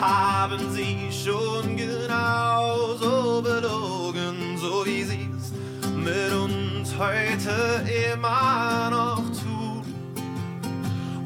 haben 0.00 0.60
sie 0.72 1.10
schon 1.12 1.76
genauso 1.76 3.42
belogen, 3.42 4.56
so 4.58 4.86
wie 4.86 5.02
sie's 5.02 5.52
mit 5.96 6.32
uns 6.32 6.96
heute 6.96 7.84
immer 8.14 8.90
noch. 8.90 9.17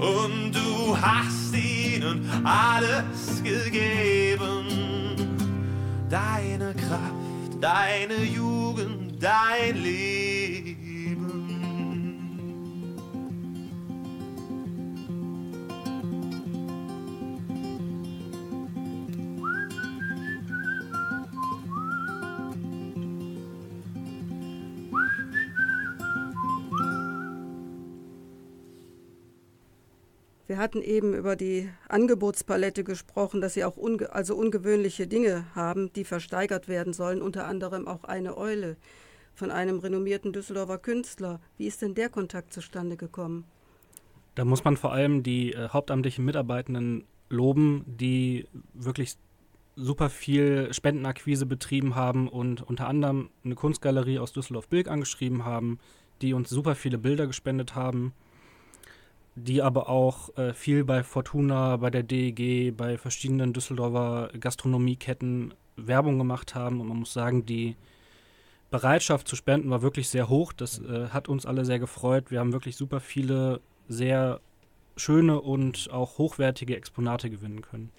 Und 0.02 0.50
du 0.52 1.00
hast 1.00 1.54
ihnen 1.54 2.28
alles 2.42 3.40
gegeben, 3.44 4.66
deine 6.10 6.74
Kraft, 6.74 7.60
deine 7.60 8.24
Jugend, 8.24 9.22
dein 9.22 9.80
Leben. 9.80 10.41
Hatten 30.62 30.80
eben 30.80 31.12
über 31.12 31.34
die 31.34 31.68
Angebotspalette 31.88 32.84
gesprochen, 32.84 33.40
dass 33.40 33.54
sie 33.54 33.64
auch 33.64 33.76
unge 33.76 34.12
also 34.12 34.36
ungewöhnliche 34.36 35.08
Dinge 35.08 35.44
haben, 35.54 35.92
die 35.92 36.04
versteigert 36.04 36.68
werden 36.68 36.92
sollen, 36.92 37.20
unter 37.20 37.46
anderem 37.46 37.88
auch 37.88 38.04
eine 38.04 38.36
Eule 38.36 38.76
von 39.34 39.50
einem 39.50 39.80
renommierten 39.80 40.32
Düsseldorfer 40.32 40.78
Künstler. 40.78 41.40
Wie 41.58 41.66
ist 41.66 41.82
denn 41.82 41.94
der 41.94 42.08
Kontakt 42.08 42.52
zustande 42.52 42.96
gekommen? 42.96 43.44
Da 44.36 44.44
muss 44.44 44.64
man 44.64 44.76
vor 44.76 44.92
allem 44.92 45.22
die 45.22 45.52
äh, 45.52 45.68
hauptamtlichen 45.68 46.24
Mitarbeitenden 46.24 47.04
loben, 47.28 47.84
die 47.86 48.46
wirklich 48.72 49.16
super 49.74 50.10
viel 50.10 50.72
Spendenakquise 50.72 51.46
betrieben 51.46 51.96
haben 51.96 52.28
und 52.28 52.62
unter 52.62 52.86
anderem 52.86 53.30
eine 53.44 53.54
Kunstgalerie 53.56 54.18
aus 54.18 54.32
Düsseldorf-Bilk 54.32 54.88
angeschrieben 54.88 55.44
haben, 55.44 55.80
die 56.20 56.34
uns 56.34 56.50
super 56.50 56.74
viele 56.74 56.98
Bilder 56.98 57.26
gespendet 57.26 57.74
haben, 57.74 58.12
die 59.34 59.62
aber 59.62 59.88
auch 59.88 60.36
äh, 60.36 60.52
viel 60.52 60.84
bei 60.84 61.02
Fortuna, 61.02 61.76
bei 61.78 61.90
der 61.90 62.02
DEG, 62.02 62.76
bei 62.76 62.98
verschiedenen 62.98 63.52
Düsseldorfer 63.52 64.30
Gastronomieketten 64.38 65.54
Werbung 65.76 66.18
gemacht 66.18 66.54
haben. 66.54 66.80
Und 66.80 66.88
man 66.88 66.98
muss 66.98 67.12
sagen, 67.12 67.46
die 67.46 67.76
Bereitschaft 68.70 69.28
zu 69.28 69.36
spenden 69.36 69.70
war 69.70 69.82
wirklich 69.82 70.08
sehr 70.08 70.28
hoch. 70.28 70.52
Das 70.52 70.80
äh, 70.80 71.08
hat 71.08 71.28
uns 71.28 71.46
alle 71.46 71.64
sehr 71.64 71.78
gefreut. 71.78 72.30
Wir 72.30 72.40
haben 72.40 72.52
wirklich 72.52 72.76
super 72.76 73.00
viele 73.00 73.60
sehr 73.88 74.40
schöne 74.96 75.40
und 75.40 75.88
auch 75.90 76.18
hochwertige 76.18 76.76
Exponate 76.76 77.30
gewinnen 77.30 77.62
können. 77.62 77.90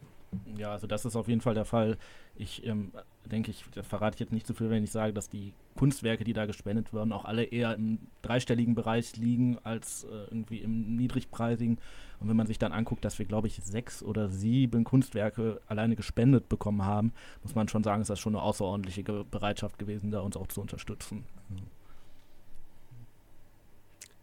Ja, 0.58 0.72
also 0.72 0.88
das 0.88 1.06
ist 1.06 1.16
auf 1.16 1.28
jeden 1.28 1.42
Fall 1.42 1.54
der 1.54 1.66
Fall. 1.66 1.98
Ich 2.36 2.66
ähm, 2.66 2.92
denke, 3.30 3.52
ich 3.52 3.64
das 3.74 3.88
verrate 3.88 4.16
ich 4.16 4.20
jetzt 4.20 4.34
nicht 4.34 4.46
zu 4.46 4.54
viel, 4.54 4.70
wenn 4.70 4.84
ich 4.84 4.92
sage, 4.92 5.14
dass 5.14 5.30
die 5.30 5.54
Kunstwerke, 5.76 6.24
die 6.24 6.34
da 6.34 6.46
gespendet 6.46 6.94
werden, 6.94 7.12
auch 7.14 7.26
alle 7.26 7.44
eher 7.44 7.76
im 7.76 8.00
dreistelligen 8.22 8.76
Bereich 8.76 9.16
liegen 9.18 9.58
als 9.64 10.04
äh, 10.04 10.26
irgendwie 10.26 10.60
im 10.60 10.96
niedrigpreisigen. 10.96 11.78
Und 12.20 12.30
wenn 12.30 12.36
man 12.36 12.48
sich 12.48 12.60
dann 12.60 12.72
anguckt, 12.72 13.04
dass 13.04 13.20
wir, 13.20 13.26
glaube 13.26 13.48
ich, 13.48 13.62
sechs 13.64 14.04
oder 14.04 14.30
sieben 14.30 14.84
Kunstwerke 14.84 15.62
alleine 15.68 15.96
gespendet 15.96 16.50
bekommen 16.50 16.86
haben, 16.86 17.14
muss 17.44 17.56
man 17.56 17.68
schon 17.68 17.84
sagen, 17.84 18.02
ist 18.02 18.10
das 18.10 18.20
schon 18.20 18.36
eine 18.36 18.44
außerordentliche 18.44 19.04
Ge 19.04 19.24
Bereitschaft 19.30 19.80
gewesen, 19.80 20.12
da 20.12 20.22
uns 20.22 20.38
auch 20.38 20.48
zu 20.48 20.62
unterstützen. 20.62 21.24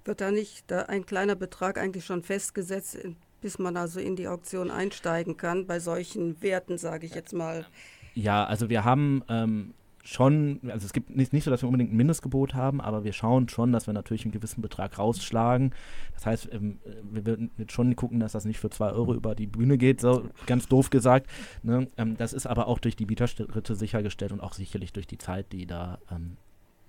Wird 0.05 0.21
da 0.21 0.31
nicht 0.31 0.71
da 0.71 0.83
ein 0.83 1.05
kleiner 1.05 1.37
Betrag 1.37 1.79
eigentlich 1.79 2.05
schon 2.05 2.23
festgesetzt, 2.23 2.99
bis 3.41 3.59
man 3.59 3.77
also 3.77 4.01
in 4.01 4.17
die 4.17 4.29
Auktion 4.29 4.71
einsteigen 4.71 5.37
kann, 5.37 5.67
bei 5.67 5.79
solchen 5.79 6.41
Werten, 6.43 6.79
sage 6.79 7.07
ich 7.07 7.15
jetzt 7.15 7.33
mal? 7.33 7.67
Ja, 8.15 8.45
also 8.45 8.69
wir 8.69 8.85
haben 8.85 9.23
ähm, 9.29 9.75
schon, 10.03 10.61
also 10.69 10.87
es 10.87 10.93
gibt 10.93 11.11
nicht, 11.11 11.33
nicht 11.33 11.45
so, 11.45 11.51
dass 11.51 11.63
wir 11.63 11.69
unbedingt 11.69 11.93
ein 11.93 11.97
Mindestgebot 11.97 12.55
haben, 12.55 12.81
aber 12.81 13.05
wir 13.05 13.13
schauen 13.13 13.49
schon, 13.49 13.73
dass 13.73 13.87
wir 13.87 13.95
natürlich 13.95 14.25
einen 14.25 14.33
gewissen 14.33 14.63
Betrag 14.63 14.99
rausschlagen. 14.99 15.73
Das 16.15 16.27
heißt, 16.27 16.49
ähm, 16.53 16.79
wir 17.03 17.27
werden 17.27 17.51
schon 17.69 17.95
gucken, 17.97 18.21
dass 18.21 18.33
das 18.33 18.45
nicht 18.45 18.59
für 18.59 18.71
zwei 18.71 18.91
Euro 18.91 19.15
über 19.15 19.35
die 19.35 19.47
Bühne 19.47 19.79
geht, 19.79 20.01
so 20.01 20.29
ganz 20.47 20.69
doof 20.69 20.91
gesagt. 20.91 21.29
Ne? 21.63 21.89
Ähm, 21.97 22.17
das 22.17 22.33
ist 22.33 22.47
aber 22.47 22.67
auch 22.67 22.79
durch 22.79 22.97
die 22.97 23.07
Bieterschritte 23.07 23.75
sichergestellt 23.75 24.33
und 24.33 24.41
auch 24.41 24.55
sicherlich 24.55 24.93
durch 24.93 25.07
die 25.07 25.19
Zeit, 25.19 25.53
die 25.53 25.67
da 25.67 25.99
ähm, 26.11 26.37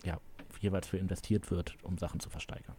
ja, 0.03 0.17
jeweils 0.59 0.87
für 0.87 0.97
investiert 0.97 1.51
wird, 1.51 1.75
um 1.83 1.97
Sachen 1.97 2.19
zu 2.19 2.29
versteigern. 2.29 2.75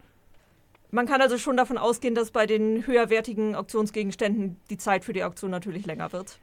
Man 0.91 1.07
kann 1.07 1.23
also 1.23 1.39
schon 1.39 1.57
davon 1.57 1.79
ausgehen, 1.79 2.15
dass 2.15 2.31
bei 2.31 2.47
den 2.47 2.87
höherwertigen 2.87 3.55
Auktionsgegenständen 3.55 4.59
die 4.69 4.77
Zeit 4.77 5.05
für 5.05 5.15
die 5.15 5.25
Auktion 5.25 5.51
natürlich 5.51 5.87
länger 5.87 6.13
wird. 6.13 6.39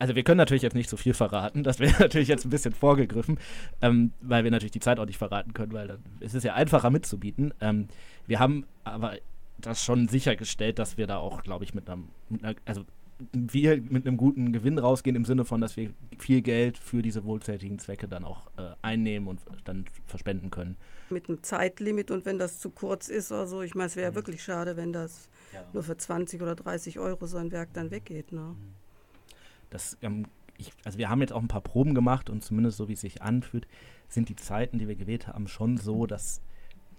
Also 0.00 0.16
wir 0.16 0.24
können 0.24 0.38
natürlich 0.38 0.62
jetzt 0.62 0.74
nicht 0.74 0.88
so 0.88 0.96
viel 0.96 1.12
verraten, 1.12 1.62
das 1.62 1.78
wäre 1.78 1.92
natürlich 2.00 2.28
jetzt 2.28 2.46
ein 2.46 2.50
bisschen 2.50 2.72
vorgegriffen, 2.72 3.38
ähm, 3.82 4.12
weil 4.22 4.44
wir 4.44 4.50
natürlich 4.50 4.72
die 4.72 4.80
Zeit 4.80 4.98
auch 4.98 5.04
nicht 5.04 5.18
verraten 5.18 5.52
können, 5.52 5.72
weil 5.74 5.88
dann 5.88 6.02
ist 6.20 6.34
es 6.34 6.42
ja 6.42 6.54
einfacher 6.54 6.88
mitzubieten. 6.88 7.52
Ähm, 7.60 7.86
wir 8.26 8.40
haben 8.40 8.64
aber 8.82 9.18
das 9.58 9.84
schon 9.84 10.08
sichergestellt, 10.08 10.78
dass 10.78 10.96
wir 10.96 11.06
da 11.06 11.18
auch, 11.18 11.42
glaube 11.42 11.64
ich, 11.64 11.74
mit 11.74 11.90
einem, 11.90 12.08
mit 12.30 12.42
einer, 12.42 12.56
also 12.64 12.84
wir 13.32 13.76
mit 13.82 14.06
einem 14.06 14.16
guten 14.16 14.54
Gewinn 14.54 14.78
rausgehen 14.78 15.14
im 15.16 15.26
Sinne 15.26 15.44
von, 15.44 15.60
dass 15.60 15.76
wir 15.76 15.90
viel 16.16 16.40
Geld 16.40 16.78
für 16.78 17.02
diese 17.02 17.22
wohltätigen 17.24 17.78
Zwecke 17.78 18.08
dann 18.08 18.24
auch 18.24 18.46
äh, 18.56 18.70
einnehmen 18.80 19.28
und 19.28 19.40
dann 19.64 19.84
verspenden 20.06 20.50
können. 20.50 20.78
Mit 21.10 21.28
einem 21.28 21.42
Zeitlimit 21.42 22.10
und 22.10 22.24
wenn 22.24 22.38
das 22.38 22.58
zu 22.58 22.70
kurz 22.70 23.10
ist, 23.10 23.32
also 23.32 23.60
ich 23.60 23.74
meine, 23.74 23.88
es 23.88 23.96
wäre 23.96 24.06
ja 24.06 24.10
mhm. 24.12 24.14
wirklich 24.14 24.42
schade, 24.42 24.78
wenn 24.78 24.94
das 24.94 25.28
ja. 25.52 25.62
nur 25.74 25.82
für 25.82 25.98
20 25.98 26.40
oder 26.40 26.54
30 26.54 26.98
Euro 26.98 27.26
so 27.26 27.36
ein 27.36 27.52
Werk 27.52 27.74
dann 27.74 27.90
weggeht. 27.90 28.32
Ne? 28.32 28.56
Mhm 28.56 28.79
das, 29.70 29.96
ähm, 30.02 30.26
ich, 30.58 30.72
also 30.84 30.98
wir 30.98 31.08
haben 31.08 31.20
jetzt 31.20 31.32
auch 31.32 31.40
ein 31.40 31.48
paar 31.48 31.60
Proben 31.62 31.94
gemacht 31.94 32.28
und 32.30 32.44
zumindest 32.44 32.76
so 32.76 32.88
wie 32.88 32.94
es 32.94 33.00
sich 33.00 33.22
anfühlt, 33.22 33.66
sind 34.08 34.28
die 34.28 34.36
Zeiten, 34.36 34.78
die 34.78 34.88
wir 34.88 34.96
gewählt 34.96 35.28
haben, 35.28 35.48
schon 35.48 35.76
so, 35.76 36.06
dass 36.06 36.42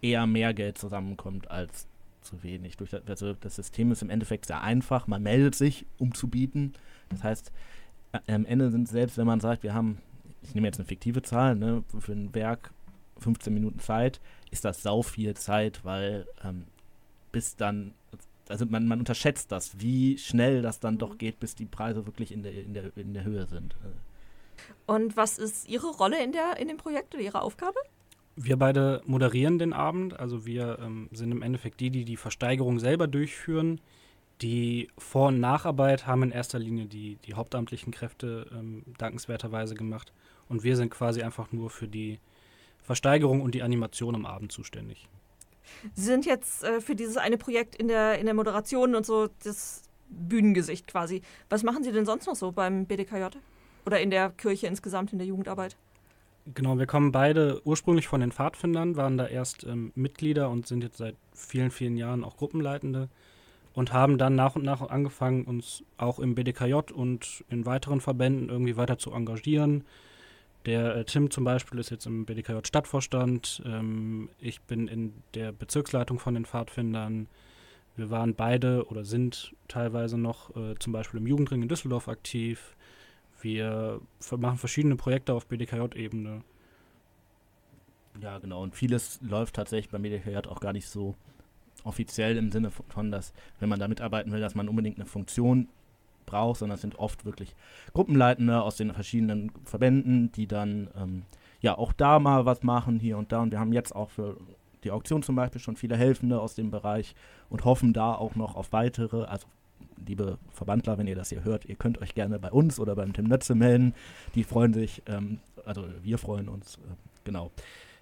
eher 0.01 0.25
mehr 0.25 0.53
Geld 0.53 0.77
zusammenkommt 0.77 1.51
als 1.51 1.88
zu 2.21 2.43
wenig. 2.43 2.77
Durch 2.77 2.91
das, 2.91 3.03
also 3.07 3.34
das 3.34 3.55
System 3.55 3.91
ist 3.91 4.01
im 4.01 4.10
Endeffekt 4.10 4.45
sehr 4.45 4.62
einfach. 4.62 5.07
Man 5.07 5.23
meldet 5.23 5.55
sich, 5.55 5.86
um 5.97 6.13
zu 6.13 6.27
bieten. 6.27 6.73
Das 7.10 7.23
heißt, 7.23 7.51
am 8.27 8.45
Ende 8.45 8.71
sind 8.71 8.88
selbst, 8.88 9.17
wenn 9.17 9.27
man 9.27 9.39
sagt, 9.39 9.63
wir 9.63 9.73
haben, 9.73 9.99
ich 10.41 10.55
nehme 10.55 10.67
jetzt 10.67 10.79
eine 10.79 10.88
fiktive 10.88 11.21
Zahl, 11.21 11.55
ne, 11.55 11.84
für 11.99 12.13
ein 12.13 12.34
Werk 12.34 12.71
15 13.19 13.53
Minuten 13.53 13.79
Zeit, 13.79 14.19
ist 14.49 14.65
das 14.65 14.81
sau 14.81 15.01
viel 15.01 15.36
Zeit, 15.36 15.84
weil 15.86 16.27
ähm, 16.43 16.65
bis 17.31 17.55
dann 17.55 17.93
also 18.52 18.66
man, 18.66 18.88
man 18.88 19.00
unterschätzt 19.00 19.52
das, 19.52 19.80
wie 19.80 20.18
schnell 20.18 20.62
das 20.62 20.80
dann 20.80 20.98
doch 20.98 21.18
geht, 21.18 21.40
bis 21.40 21.56
die 21.56 21.66
Preise 21.66 22.06
wirklich 22.06 22.32
in 22.32 22.44
der, 22.44 22.54
in 22.54 22.74
der, 22.74 22.96
in 22.96 23.14
der 23.14 23.24
Höhe 23.24 23.48
sind. 23.48 23.76
Und 24.86 25.18
was 25.18 25.38
ist 25.38 25.68
Ihre 25.68 25.88
Rolle 25.88 26.24
in, 26.24 26.32
der, 26.32 26.58
in 26.58 26.68
dem 26.68 26.78
Projekt 26.78 27.16
oder 27.16 27.24
Ihre 27.24 27.42
Aufgabe? 27.42 27.78
Wir 28.36 28.58
beide 28.58 29.02
moderieren 29.06 29.60
den 29.60 29.74
Abend, 29.74 30.20
also 30.20 30.46
wir 30.46 30.80
ähm, 30.82 31.10
sind 31.12 31.32
im 31.32 31.42
Endeffekt 31.42 31.80
die, 31.80 31.90
die 31.90 32.06
die 32.06 32.18
Versteigerung 32.18 32.80
selber 32.80 33.08
durchführen. 33.08 33.82
Die 34.42 34.88
Vor- 34.98 35.28
und 35.28 35.40
Nacharbeit 35.40 36.08
haben 36.08 36.24
in 36.24 36.32
erster 36.32 36.58
Linie 36.58 36.86
die, 36.86 37.18
die 37.26 37.34
hauptamtlichen 37.34 37.92
Kräfte 37.92 38.48
ähm, 38.52 38.84
dankenswerterweise 38.98 39.76
gemacht. 39.76 40.14
Und 40.50 40.64
wir 40.64 40.76
sind 40.76 40.90
quasi 40.90 41.22
einfach 41.22 41.52
nur 41.52 41.70
für 41.70 41.88
die 41.88 42.20
Versteigerung 42.82 43.42
und 43.42 43.54
die 43.54 43.64
Animation 43.64 44.16
am 44.16 44.26
Abend 44.26 44.52
zuständig. 44.52 45.08
Sie 45.93 46.04
sind 46.04 46.26
jetzt 46.26 46.63
äh, 46.63 46.82
für 46.82 46.95
dieses 46.95 47.17
eine 47.17 47.38
Projekt 47.38 47.76
in 47.76 47.88
der, 47.88 48.19
in 48.19 48.26
der 48.26 48.36
Moderation 48.36 48.95
und 48.95 49.06
so 49.06 49.30
das 49.43 49.84
Bühnengesicht 50.10 50.88
quasi. 50.88 51.21
Was 51.50 51.63
machen 51.63 51.84
Sie 51.84 51.91
denn 51.91 52.06
sonst 52.06 52.28
noch 52.28 52.36
so 52.36 52.52
beim 52.52 52.86
BDKJ? 52.86 53.38
Oder 53.86 54.00
in 54.00 54.12
der 54.12 54.30
Kirche 54.30 54.67
insgesamt, 54.67 55.12
in 55.12 55.19
der 55.19 55.28
Jugendarbeit? 55.28 55.76
Genau, 56.54 56.78
wir 56.78 56.88
kommen 56.88 57.12
beide 57.12 57.62
ursprünglich 57.65 58.08
von 58.08 58.21
den 58.21 58.32
Pfadfindern, 58.32 58.95
waren 58.95 59.17
da 59.17 59.28
erst 59.28 59.63
ähm, 59.63 59.91
Mitglieder 59.95 60.50
und 60.50 60.67
sind 60.67 60.84
jetzt 60.84 60.97
seit 60.97 61.15
vielen, 61.34 61.71
vielen 61.71 61.97
Jahren 61.97 62.24
auch 62.24 62.38
Gruppenleitende 62.38 63.10
und 63.74 63.93
haben 63.93 64.17
dann 64.17 64.36
nach 64.36 64.56
und 64.56 64.63
nach 64.63 64.82
angefangen, 64.82 65.45
uns 65.45 65.84
auch 65.97 66.19
im 66.19 66.36
BDKJ 66.36 66.91
und 66.93 67.43
in 67.50 67.65
weiteren 67.65 68.02
Verbänden 68.02 68.50
irgendwie 68.50 68.76
weiter 68.76 68.97
zu 68.97 69.12
engagieren, 69.12 69.84
der 70.65 70.95
äh, 70.95 71.06
Tim 71.06 71.32
zum 71.32 71.43
Beispiel 71.43 71.80
ist 71.80 71.89
jetzt 71.89 72.06
im 72.06 72.26
BDKJ 72.26 72.60
Stadtvorstand. 72.65 73.62
Ähm, 73.65 74.30
ich 74.39 74.62
bin 74.62 74.88
in 74.88 75.13
der 75.34 75.52
Bezirksleitung 75.52 76.19
von 76.19 76.34
den 76.34 76.45
Pfadfindern. 76.45 77.28
Wir 77.95 78.10
waren 78.10 78.36
beide 78.36 78.86
oder 78.88 79.04
sind 79.04 79.54
teilweise 79.67 80.17
noch 80.17 80.56
äh, 80.56 80.76
zum 80.80 80.93
Beispiel 80.93 81.19
im 81.19 81.28
Jugendring 81.28 81.62
in 81.62 81.67
Düsseldorf 81.67 82.08
aktiv. 82.08 82.76
Wir 83.41 84.00
machen 84.38 84.58
verschiedene 84.58 84.95
Projekte 84.95 85.34
auf 85.34 85.47
BDKJ-Ebene. 85.47 86.43
Ja, 88.21 88.38
genau. 88.38 88.62
Und 88.62 88.76
vieles 88.76 89.19
läuft 89.21 89.56
tatsächlich 89.56 89.89
beim 89.89 90.04
BDKJ 90.04 90.47
auch 90.47 90.60
gar 90.60 90.74
nicht 90.74 90.88
so 90.88 91.15
offiziell 91.84 92.38
im 92.38 92.52
Sinne 92.52 92.69
von, 92.69 93.12
dass, 93.12 93.34
wenn 93.60 93.69
man 93.69 93.80
da 93.80 93.88
mitarbeiten 93.88 94.32
will, 94.32 94.41
dass 94.41 94.54
man 94.54 94.69
unbedingt 94.69 94.97
eine 94.97 95.08
Funktion 95.08 95.69
braucht, 96.32 96.60
sondern 96.60 96.76
es 96.76 96.82
sind 96.82 96.98
oft 96.98 97.26
wirklich 97.26 97.56
Gruppenleitende 97.94 98.62
aus 98.62 98.78
den 98.78 98.94
verschiedenen 98.94 99.52
Verbänden, 99.65 100.32
die 100.32 100.48
dann 100.48 100.89
ähm, 100.98 101.24
ja 101.60 101.78
auch 101.78 101.94
da 101.94 102.20
mal 102.20 102.46
was 102.46 102.63
machen, 102.63 103.00
hier 103.00 103.17
und 103.17 103.32
da. 103.32 103.41
Und 103.41 103.52
wir 103.52 103.60
haben 103.60 103.74
jetzt 103.74 103.96
auch 103.96 104.10
für 104.10 104.38
die 104.84 104.91
Auktion 104.91 105.24
zum 105.24 105.36
Beispiel 105.36 105.62
schon 105.62 105.76
viele 105.76 105.96
Helfende 105.96 106.39
aus 106.39 106.56
dem 106.56 106.72
Bereich 106.72 107.15
und 107.50 107.65
hoffen 107.65 107.94
da 107.94 108.15
auch 108.15 108.36
noch 108.36 108.56
auf 108.56 108.72
weitere, 108.72 109.26
also 109.26 109.48
liebe 110.08 110.38
Verbandler, 110.52 110.98
wenn 110.98 111.08
ihr 111.08 111.15
das 111.15 111.30
hier 111.30 111.44
hört, 111.44 111.65
ihr 111.65 111.76
könnt 111.76 112.02
euch 112.02 112.15
gerne 112.15 112.39
bei 112.39 112.52
uns 112.52 112.80
oder 112.80 112.96
beim 112.96 113.13
Tim 113.13 113.26
Nötze 113.26 113.54
melden. 113.54 113.94
Die 114.34 114.44
freuen 114.44 114.74
sich, 114.74 115.04
ähm, 115.08 115.39
also 115.65 115.86
wir 116.02 116.17
freuen 116.17 116.50
uns, 116.50 116.78
äh, 116.78 116.80
genau. 117.24 117.52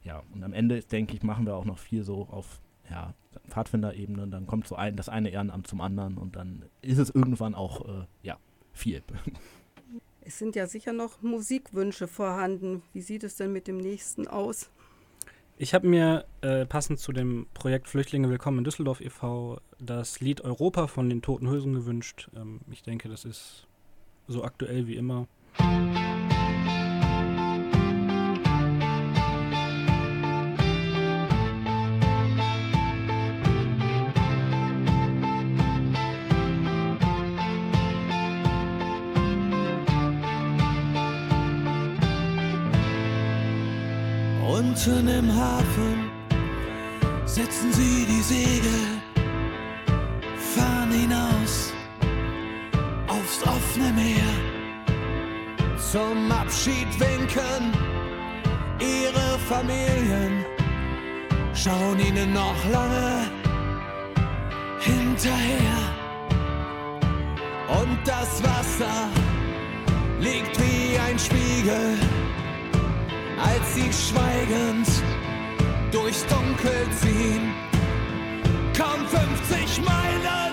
Ja, 0.03 0.23
und 0.33 0.43
am 0.43 0.53
Ende, 0.53 0.81
denke 0.81 1.13
ich, 1.13 1.23
machen 1.23 1.45
wir 1.45 1.55
auch 1.55 1.65
noch 1.65 1.77
viel 1.77 2.03
so 2.03 2.27
auf 2.31 2.61
ja, 2.89 3.13
Pfadfinderebene, 3.47 4.27
dann 4.27 4.47
kommt 4.47 4.67
so 4.67 4.75
ein, 4.75 4.95
das 4.95 5.09
eine 5.09 5.29
Ehrenamt 5.29 5.67
zum 5.67 5.81
anderen 5.81 6.17
und 6.17 6.35
dann 6.35 6.65
ist 6.81 6.97
es 6.97 7.09
irgendwann 7.09 7.55
auch 7.55 7.87
äh, 7.87 8.05
ja, 8.23 8.37
viel. 8.73 9.03
Es 10.21 10.37
sind 10.37 10.55
ja 10.55 10.67
sicher 10.67 10.93
noch 10.93 11.23
Musikwünsche 11.23 12.07
vorhanden. 12.07 12.83
Wie 12.93 13.01
sieht 13.01 13.23
es 13.23 13.37
denn 13.37 13.51
mit 13.51 13.67
dem 13.67 13.77
nächsten 13.77 14.27
aus? 14.27 14.69
Ich 15.57 15.73
habe 15.73 15.87
mir 15.87 16.25
äh, 16.41 16.67
passend 16.67 16.99
zu 16.99 17.11
dem 17.11 17.47
Projekt 17.55 17.87
Flüchtlinge 17.87 18.29
Willkommen 18.29 18.59
in 18.59 18.63
Düsseldorf 18.63 19.01
e.V. 19.01 19.59
das 19.79 20.19
Lied 20.19 20.41
Europa 20.41 20.85
von 20.85 21.09
den 21.09 21.23
Toten 21.23 21.49
Hülsen 21.49 21.73
gewünscht. 21.73 22.29
Ähm, 22.35 22.61
ich 22.69 22.83
denke, 22.83 23.09
das 23.09 23.25
ist 23.25 23.67
so 24.27 24.43
aktuell 24.43 24.85
wie 24.85 24.97
immer. 24.97 25.27
Hafen 45.39 46.11
setzen 47.25 47.71
sie 47.71 48.05
die 48.05 48.21
Segel, 48.21 48.81
fahren 50.53 50.91
hinaus 50.91 51.73
aufs 53.07 53.41
offene 53.43 53.93
Meer. 53.93 54.31
Zum 55.91 56.29
Abschied 56.31 56.87
winken 56.99 57.71
ihre 58.79 59.39
Familien, 59.47 60.45
schauen 61.53 61.99
ihnen 61.99 62.33
noch 62.33 62.61
lange 62.69 63.29
hinterher. 64.81 65.79
Und 67.81 67.97
das 68.05 68.43
Wasser 68.43 69.09
liegt 70.19 70.59
wie 70.59 70.99
ein 70.99 71.17
Spiegel 71.17 71.97
als 73.41 73.73
sie 73.73 73.91
schweigend 73.93 74.87
durchs 75.91 76.25
Dunkel 76.27 76.87
ziehen. 77.01 77.53
Kaum 78.77 79.05
50 79.07 79.83
Meilen 79.83 80.48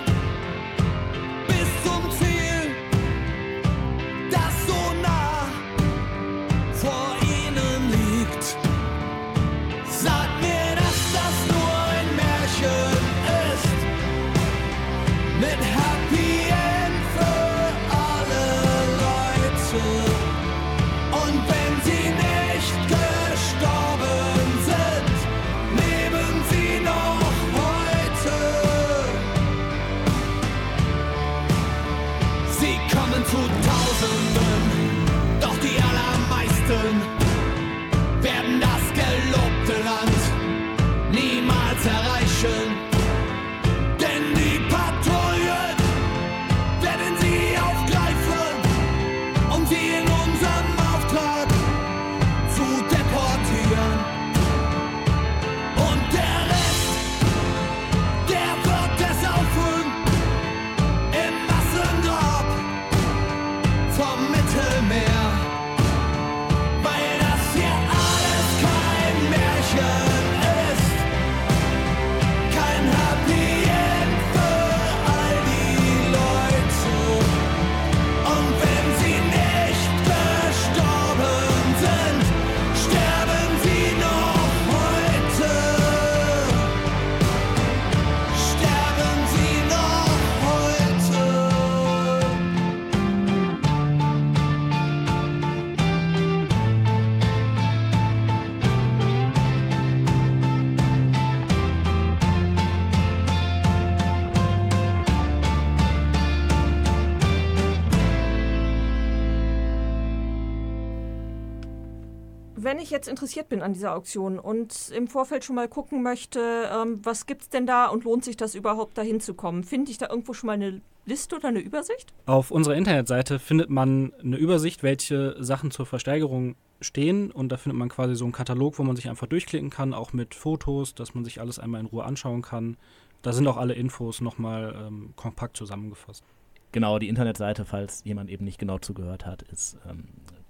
ich 112.87 112.91
jetzt 112.91 113.07
interessiert 113.07 113.49
bin 113.49 113.61
an 113.61 113.73
dieser 113.73 113.95
Auktion 113.95 114.39
und 114.39 114.89
im 114.95 115.07
Vorfeld 115.07 115.43
schon 115.43 115.55
mal 115.55 115.67
gucken 115.67 116.01
möchte, 116.03 116.69
ähm, 116.73 116.99
was 117.03 117.25
gibt 117.25 117.41
es 117.43 117.49
denn 117.49 117.67
da 117.67 117.87
und 117.87 118.05
lohnt 118.05 118.23
sich 118.23 118.37
das 118.37 118.55
überhaupt 118.55 118.97
dahin 118.97 119.19
zu 119.19 119.33
kommen, 119.33 119.63
finde 119.63 119.91
ich 119.91 119.97
da 119.97 120.09
irgendwo 120.09 120.33
schon 120.33 120.47
mal 120.47 120.53
eine 120.53 120.81
Liste 121.05 121.35
oder 121.35 121.49
eine 121.49 121.59
Übersicht? 121.59 122.13
Auf 122.25 122.49
unserer 122.49 122.75
Internetseite 122.75 123.39
findet 123.39 123.69
man 123.69 124.13
eine 124.23 124.37
Übersicht, 124.37 124.83
welche 124.83 125.35
Sachen 125.43 125.71
zur 125.71 125.85
Versteigerung 125.85 126.55
stehen 126.79 127.31
und 127.31 127.51
da 127.51 127.57
findet 127.57 127.77
man 127.77 127.89
quasi 127.89 128.15
so 128.15 128.23
einen 128.23 128.33
Katalog, 128.33 128.79
wo 128.79 128.83
man 128.83 128.95
sich 128.95 129.09
einfach 129.09 129.27
durchklicken 129.27 129.69
kann, 129.69 129.93
auch 129.93 130.13
mit 130.13 130.33
Fotos, 130.33 130.95
dass 130.95 131.13
man 131.13 131.25
sich 131.25 131.41
alles 131.41 131.59
einmal 131.59 131.81
in 131.81 131.87
Ruhe 131.87 132.05
anschauen 132.05 132.41
kann. 132.41 132.77
Da 133.21 133.33
sind 133.33 133.47
auch 133.47 133.57
alle 133.57 133.73
Infos 133.73 134.21
nochmal 134.21 134.75
ähm, 134.87 135.13
kompakt 135.15 135.57
zusammengefasst. 135.57 136.23
Genau, 136.71 136.99
die 136.99 137.09
Internetseite, 137.09 137.65
falls 137.65 138.03
jemand 138.05 138.29
eben 138.29 138.45
nicht 138.45 138.59
genau 138.59 138.77
zugehört 138.77 139.25
hat, 139.25 139.41
ist 139.41 139.77
ähm, 139.89 140.05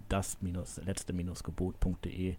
das-letzte-gebot.de. 0.10 2.36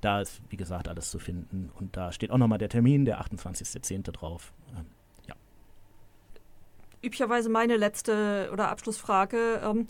Da 0.00 0.20
ist, 0.20 0.40
wie 0.48 0.56
gesagt, 0.56 0.88
alles 0.88 1.10
zu 1.10 1.18
finden. 1.18 1.70
Und 1.78 1.96
da 1.96 2.12
steht 2.12 2.30
auch 2.30 2.38
nochmal 2.38 2.58
der 2.58 2.68
Termin, 2.68 3.04
der 3.04 3.20
28.10. 3.20 4.12
drauf. 4.12 4.52
Ähm, 4.76 4.86
ja. 5.26 5.34
Üblicherweise 7.02 7.48
meine 7.48 7.76
letzte 7.76 8.50
oder 8.52 8.68
Abschlussfrage. 8.68 9.60
Ähm, 9.64 9.86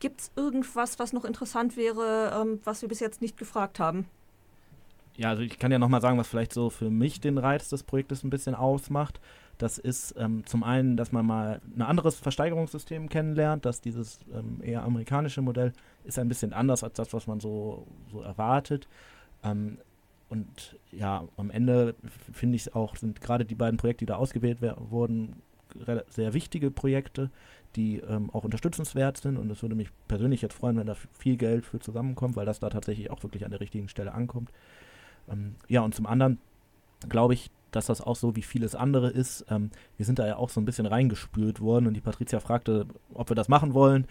Gibt 0.00 0.20
es 0.20 0.32
irgendwas, 0.36 0.98
was 0.98 1.12
noch 1.12 1.24
interessant 1.24 1.76
wäre, 1.76 2.40
ähm, 2.40 2.60
was 2.64 2.82
wir 2.82 2.88
bis 2.88 3.00
jetzt 3.00 3.22
nicht 3.22 3.36
gefragt 3.36 3.78
haben? 3.78 4.06
Ja, 5.16 5.30
also 5.30 5.42
ich 5.42 5.58
kann 5.58 5.70
ja 5.70 5.78
nochmal 5.78 6.00
sagen, 6.00 6.18
was 6.18 6.26
vielleicht 6.26 6.52
so 6.52 6.70
für 6.70 6.90
mich 6.90 7.20
den 7.20 7.38
Reiz 7.38 7.68
des 7.68 7.84
Projektes 7.84 8.24
ein 8.24 8.30
bisschen 8.30 8.56
ausmacht. 8.56 9.20
Das 9.64 9.78
ist 9.78 10.14
ähm, 10.18 10.44
zum 10.44 10.62
einen, 10.62 10.98
dass 10.98 11.10
man 11.10 11.24
mal 11.24 11.62
ein 11.74 11.80
anderes 11.80 12.16
Versteigerungssystem 12.16 13.08
kennenlernt, 13.08 13.64
dass 13.64 13.80
dieses 13.80 14.18
ähm, 14.30 14.60
eher 14.62 14.82
amerikanische 14.82 15.40
Modell 15.40 15.72
ist 16.04 16.18
ein 16.18 16.28
bisschen 16.28 16.52
anders 16.52 16.84
als 16.84 16.92
das, 16.96 17.14
was 17.14 17.26
man 17.26 17.40
so, 17.40 17.86
so 18.12 18.20
erwartet. 18.20 18.86
Ähm, 19.42 19.78
und 20.28 20.78
ja, 20.92 21.24
am 21.38 21.50
Ende 21.50 21.94
finde 22.30 22.56
ich 22.56 22.74
auch, 22.74 22.94
sind 22.96 23.22
gerade 23.22 23.46
die 23.46 23.54
beiden 23.54 23.78
Projekte, 23.78 24.04
die 24.04 24.10
da 24.10 24.16
ausgewählt 24.16 24.58
wurden, 24.60 25.40
sehr 26.10 26.34
wichtige 26.34 26.70
Projekte, 26.70 27.30
die 27.74 28.00
ähm, 28.00 28.28
auch 28.34 28.44
unterstützenswert 28.44 29.16
sind. 29.16 29.38
Und 29.38 29.50
es 29.50 29.62
würde 29.62 29.76
mich 29.76 29.88
persönlich 30.08 30.42
jetzt 30.42 30.56
freuen, 30.56 30.76
wenn 30.76 30.86
da 30.86 30.94
viel 31.18 31.38
Geld 31.38 31.64
für 31.64 31.80
zusammenkommt, 31.80 32.36
weil 32.36 32.44
das 32.44 32.60
da 32.60 32.68
tatsächlich 32.68 33.10
auch 33.10 33.22
wirklich 33.22 33.46
an 33.46 33.50
der 33.50 33.60
richtigen 33.60 33.88
Stelle 33.88 34.12
ankommt. 34.12 34.50
Ähm, 35.26 35.54
ja, 35.68 35.80
und 35.80 35.94
zum 35.94 36.04
anderen 36.04 36.38
glaube 37.08 37.32
ich, 37.34 37.50
dass 37.74 37.86
das 37.86 38.00
auch 38.00 38.16
so 38.16 38.36
wie 38.36 38.42
vieles 38.42 38.74
andere 38.74 39.10
ist. 39.10 39.46
Ähm, 39.50 39.70
wir 39.96 40.06
sind 40.06 40.18
da 40.18 40.26
ja 40.26 40.36
auch 40.36 40.50
so 40.50 40.60
ein 40.60 40.64
bisschen 40.64 40.86
reingespült 40.86 41.60
worden 41.60 41.86
und 41.86 41.94
die 41.94 42.00
Patricia 42.00 42.40
fragte, 42.40 42.86
ob 43.12 43.30
wir 43.30 43.36
das 43.36 43.48
machen 43.48 43.74
wollen. 43.74 44.06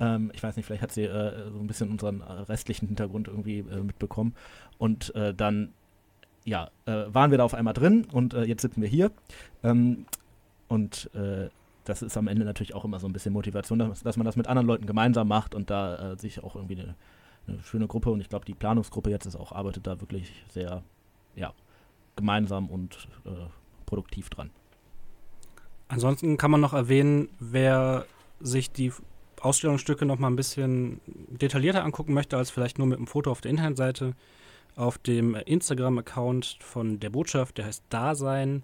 Ähm, 0.00 0.30
ich 0.34 0.42
weiß 0.42 0.56
nicht, 0.56 0.66
vielleicht 0.66 0.82
hat 0.82 0.92
sie 0.92 1.04
äh, 1.04 1.50
so 1.50 1.58
ein 1.58 1.66
bisschen 1.66 1.90
unseren 1.90 2.20
äh, 2.20 2.32
restlichen 2.32 2.86
Hintergrund 2.86 3.28
irgendwie 3.28 3.60
äh, 3.60 3.80
mitbekommen. 3.80 4.34
Und 4.78 5.14
äh, 5.14 5.34
dann, 5.34 5.72
ja, 6.44 6.70
äh, 6.84 7.04
waren 7.08 7.30
wir 7.30 7.38
da 7.38 7.44
auf 7.44 7.54
einmal 7.54 7.74
drin 7.74 8.06
und 8.12 8.34
äh, 8.34 8.44
jetzt 8.44 8.62
sitzen 8.62 8.82
wir 8.82 8.88
hier. 8.88 9.10
Ähm, 9.62 10.06
und 10.68 11.10
das 11.84 12.02
ist 12.02 12.16
am 12.16 12.26
Ende 12.26 12.44
natürlich 12.44 12.74
auch 12.74 12.84
immer 12.84 12.98
so 12.98 13.06
ein 13.06 13.12
bisschen 13.12 13.32
Motivation, 13.32 13.78
dass, 13.78 14.02
dass 14.02 14.16
man 14.16 14.24
das 14.24 14.34
mit 14.34 14.48
anderen 14.48 14.66
Leuten 14.66 14.84
gemeinsam 14.84 15.28
macht 15.28 15.54
und 15.54 15.70
da 15.70 16.16
sich 16.16 16.42
auch 16.42 16.56
irgendwie 16.56 16.80
eine, 16.80 16.96
eine 17.46 17.62
schöne 17.62 17.86
Gruppe 17.86 18.10
und 18.10 18.20
ich 18.20 18.28
glaube, 18.28 18.44
die 18.44 18.54
Planungsgruppe 18.54 19.08
jetzt 19.08 19.26
ist 19.26 19.36
auch, 19.36 19.52
arbeitet 19.52 19.86
da 19.86 20.00
wirklich 20.00 20.32
sehr, 20.48 20.82
ja, 21.36 21.52
gemeinsam 22.16 22.68
und 22.68 23.08
äh, 23.24 23.30
produktiv 23.86 24.30
dran. 24.30 24.50
Ansonsten 25.88 26.36
kann 26.36 26.50
man 26.50 26.60
noch 26.60 26.72
erwähnen, 26.72 27.28
wer 27.38 28.06
sich 28.40 28.72
die 28.72 28.92
Ausstellungsstücke 29.40 30.04
noch 30.04 30.18
mal 30.18 30.28
ein 30.28 30.36
bisschen 30.36 31.00
detaillierter 31.06 31.84
angucken 31.84 32.14
möchte, 32.14 32.36
als 32.36 32.50
vielleicht 32.50 32.78
nur 32.78 32.86
mit 32.86 32.98
einem 32.98 33.06
Foto 33.06 33.30
auf 33.30 33.40
der 33.40 33.50
Internetseite. 33.50 34.14
Auf 34.74 34.98
dem 34.98 35.34
Instagram-Account 35.34 36.58
von 36.60 37.00
der 37.00 37.10
Botschaft, 37.10 37.56
der 37.56 37.66
heißt 37.66 37.84
Dasein, 37.88 38.62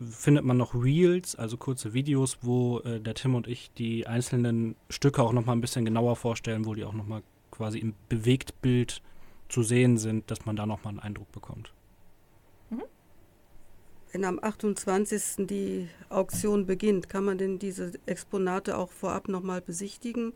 findet 0.00 0.44
man 0.44 0.56
noch 0.56 0.74
Reels, 0.74 1.36
also 1.36 1.56
kurze 1.56 1.92
Videos, 1.92 2.38
wo 2.42 2.80
äh, 2.80 3.00
der 3.00 3.14
Tim 3.14 3.34
und 3.34 3.46
ich 3.46 3.70
die 3.72 4.06
einzelnen 4.06 4.76
Stücke 4.88 5.22
auch 5.22 5.32
noch 5.32 5.44
mal 5.44 5.52
ein 5.52 5.60
bisschen 5.60 5.84
genauer 5.84 6.16
vorstellen, 6.16 6.66
wo 6.66 6.74
die 6.74 6.84
auch 6.84 6.92
noch 6.92 7.06
mal 7.06 7.22
quasi 7.50 7.78
im 7.78 7.94
Bewegtbild 8.08 9.02
zu 9.48 9.62
sehen 9.62 9.96
sind, 9.96 10.30
dass 10.30 10.44
man 10.44 10.56
da 10.56 10.66
noch 10.66 10.84
mal 10.84 10.90
einen 10.90 11.00
Eindruck 11.00 11.30
bekommt. 11.32 11.72
Wenn 14.16 14.24
am 14.24 14.38
28. 14.42 15.46
die 15.46 15.90
Auktion 16.08 16.64
beginnt, 16.64 17.10
kann 17.10 17.22
man 17.22 17.36
denn 17.36 17.58
diese 17.58 17.92
Exponate 18.06 18.78
auch 18.78 18.90
vorab 18.90 19.28
nochmal 19.28 19.60
besichtigen? 19.60 20.32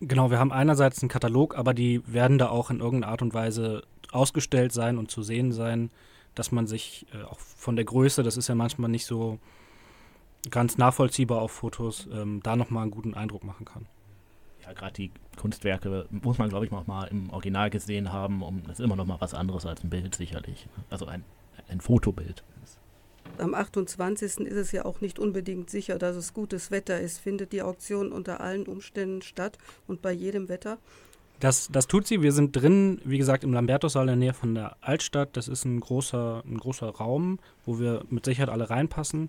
Genau, 0.00 0.30
wir 0.30 0.38
haben 0.38 0.52
einerseits 0.52 1.02
einen 1.02 1.08
Katalog, 1.08 1.58
aber 1.58 1.74
die 1.74 2.00
werden 2.06 2.38
da 2.38 2.48
auch 2.48 2.70
in 2.70 2.78
irgendeiner 2.78 3.10
Art 3.10 3.22
und 3.22 3.34
Weise 3.34 3.82
ausgestellt 4.12 4.72
sein 4.72 4.98
und 4.98 5.10
zu 5.10 5.24
sehen 5.24 5.50
sein, 5.50 5.90
dass 6.36 6.52
man 6.52 6.68
sich 6.68 7.06
äh, 7.12 7.24
auch 7.24 7.40
von 7.40 7.74
der 7.74 7.86
Größe, 7.86 8.22
das 8.22 8.36
ist 8.36 8.46
ja 8.46 8.54
manchmal 8.54 8.88
nicht 8.88 9.06
so 9.06 9.40
ganz 10.48 10.78
nachvollziehbar 10.78 11.42
auf 11.42 11.50
Fotos, 11.50 12.08
ähm, 12.12 12.38
da 12.44 12.54
nochmal 12.54 12.84
einen 12.84 12.92
guten 12.92 13.14
Eindruck 13.14 13.42
machen 13.42 13.64
kann. 13.64 13.86
Ja, 14.64 14.72
gerade 14.74 14.92
die 14.92 15.10
Kunstwerke 15.36 16.06
muss 16.10 16.38
man, 16.38 16.50
glaube 16.50 16.66
ich, 16.66 16.70
noch 16.70 16.86
mal 16.86 17.06
im 17.06 17.30
Original 17.30 17.68
gesehen 17.68 18.12
haben. 18.12 18.44
Um, 18.44 18.62
das 18.62 18.78
ist 18.78 18.84
immer 18.84 18.94
noch 18.94 19.06
mal 19.06 19.20
was 19.20 19.34
anderes 19.34 19.66
als 19.66 19.82
ein 19.82 19.90
Bild, 19.90 20.14
sicherlich. 20.14 20.68
Also 20.88 21.06
ein 21.06 21.24
ein 21.72 21.80
Fotobild. 21.80 22.44
Am 23.38 23.54
28. 23.54 24.46
ist 24.46 24.56
es 24.56 24.72
ja 24.72 24.84
auch 24.84 25.00
nicht 25.00 25.18
unbedingt 25.18 25.70
sicher, 25.70 25.98
dass 25.98 26.16
es 26.16 26.34
gutes 26.34 26.70
Wetter 26.70 27.00
ist. 27.00 27.18
Findet 27.18 27.52
die 27.52 27.62
Auktion 27.62 28.12
unter 28.12 28.40
allen 28.40 28.66
Umständen 28.66 29.22
statt 29.22 29.58
und 29.86 30.02
bei 30.02 30.12
jedem 30.12 30.48
Wetter? 30.48 30.78
Das, 31.40 31.68
das 31.72 31.88
tut 31.88 32.06
sie. 32.06 32.22
Wir 32.22 32.30
sind 32.30 32.54
drin, 32.54 33.00
wie 33.04 33.18
gesagt, 33.18 33.42
im 33.42 33.52
Lambertussaal 33.52 34.04
in 34.04 34.08
der 34.08 34.16
Nähe 34.16 34.34
von 34.34 34.54
der 34.54 34.76
Altstadt. 34.80 35.36
Das 35.36 35.48
ist 35.48 35.64
ein 35.64 35.80
großer, 35.80 36.44
ein 36.46 36.58
großer 36.58 36.88
Raum, 36.88 37.40
wo 37.64 37.80
wir 37.80 38.04
mit 38.10 38.24
Sicherheit 38.24 38.50
alle 38.50 38.70
reinpassen. 38.70 39.28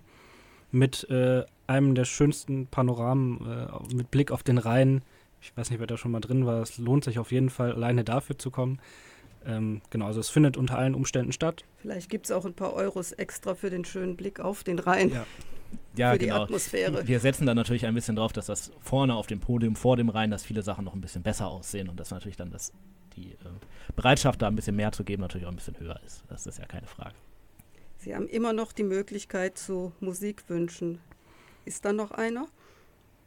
Mit 0.70 1.08
äh, 1.10 1.42
einem 1.66 1.94
der 1.94 2.04
schönsten 2.04 2.66
Panoramen 2.66 3.44
äh, 3.46 3.94
mit 3.94 4.10
Blick 4.10 4.30
auf 4.30 4.44
den 4.44 4.58
Rhein. 4.58 5.02
Ich 5.40 5.56
weiß 5.56 5.70
nicht, 5.70 5.80
wer 5.80 5.86
da 5.86 5.96
schon 5.96 6.12
mal 6.12 6.20
drin 6.20 6.46
war. 6.46 6.62
Es 6.62 6.78
lohnt 6.78 7.04
sich 7.04 7.18
auf 7.18 7.32
jeden 7.32 7.50
Fall, 7.50 7.72
alleine 7.72 8.04
dafür 8.04 8.38
zu 8.38 8.50
kommen. 8.50 8.78
Ähm, 9.46 9.82
genau, 9.90 10.06
also 10.06 10.20
es 10.20 10.28
findet 10.28 10.56
unter 10.56 10.78
allen 10.78 10.94
Umständen 10.94 11.32
statt. 11.32 11.64
Vielleicht 11.78 12.08
gibt 12.08 12.26
es 12.26 12.32
auch 12.32 12.44
ein 12.44 12.54
paar 12.54 12.72
Euros 12.74 13.12
extra 13.12 13.54
für 13.54 13.70
den 13.70 13.84
schönen 13.84 14.16
Blick 14.16 14.40
auf 14.40 14.64
den 14.64 14.78
Rhein. 14.78 15.10
Ja. 15.10 15.26
Ja, 15.96 16.12
für 16.12 16.18
die 16.18 16.26
genau. 16.26 16.42
Atmosphäre. 16.42 17.06
Wir 17.06 17.20
setzen 17.20 17.46
da 17.46 17.54
natürlich 17.54 17.86
ein 17.86 17.94
bisschen 17.94 18.16
drauf, 18.16 18.32
dass 18.32 18.46
das 18.46 18.72
vorne 18.80 19.14
auf 19.14 19.26
dem 19.26 19.40
Podium 19.40 19.76
vor 19.76 19.96
dem 19.96 20.08
Rhein, 20.08 20.30
dass 20.30 20.44
viele 20.44 20.62
Sachen 20.62 20.84
noch 20.84 20.94
ein 20.94 21.00
bisschen 21.00 21.22
besser 21.22 21.48
aussehen 21.48 21.88
und 21.88 21.98
dass 21.98 22.10
natürlich 22.10 22.36
dann 22.36 22.50
das, 22.50 22.72
die 23.16 23.32
äh, 23.32 23.36
Bereitschaft, 23.94 24.42
da 24.42 24.48
ein 24.48 24.56
bisschen 24.56 24.76
mehr 24.76 24.92
zu 24.92 25.04
geben, 25.04 25.22
natürlich 25.22 25.46
auch 25.46 25.50
ein 25.50 25.56
bisschen 25.56 25.78
höher 25.78 26.00
ist. 26.04 26.24
Das 26.28 26.46
ist 26.46 26.58
ja 26.58 26.66
keine 26.66 26.86
Frage. 26.86 27.14
Sie 27.98 28.14
haben 28.14 28.28
immer 28.28 28.52
noch 28.52 28.72
die 28.72 28.82
Möglichkeit 28.82 29.56
zu 29.56 29.92
Musikwünschen. 30.00 31.00
Ist 31.64 31.84
da 31.84 31.92
noch 31.92 32.10
einer? 32.10 32.46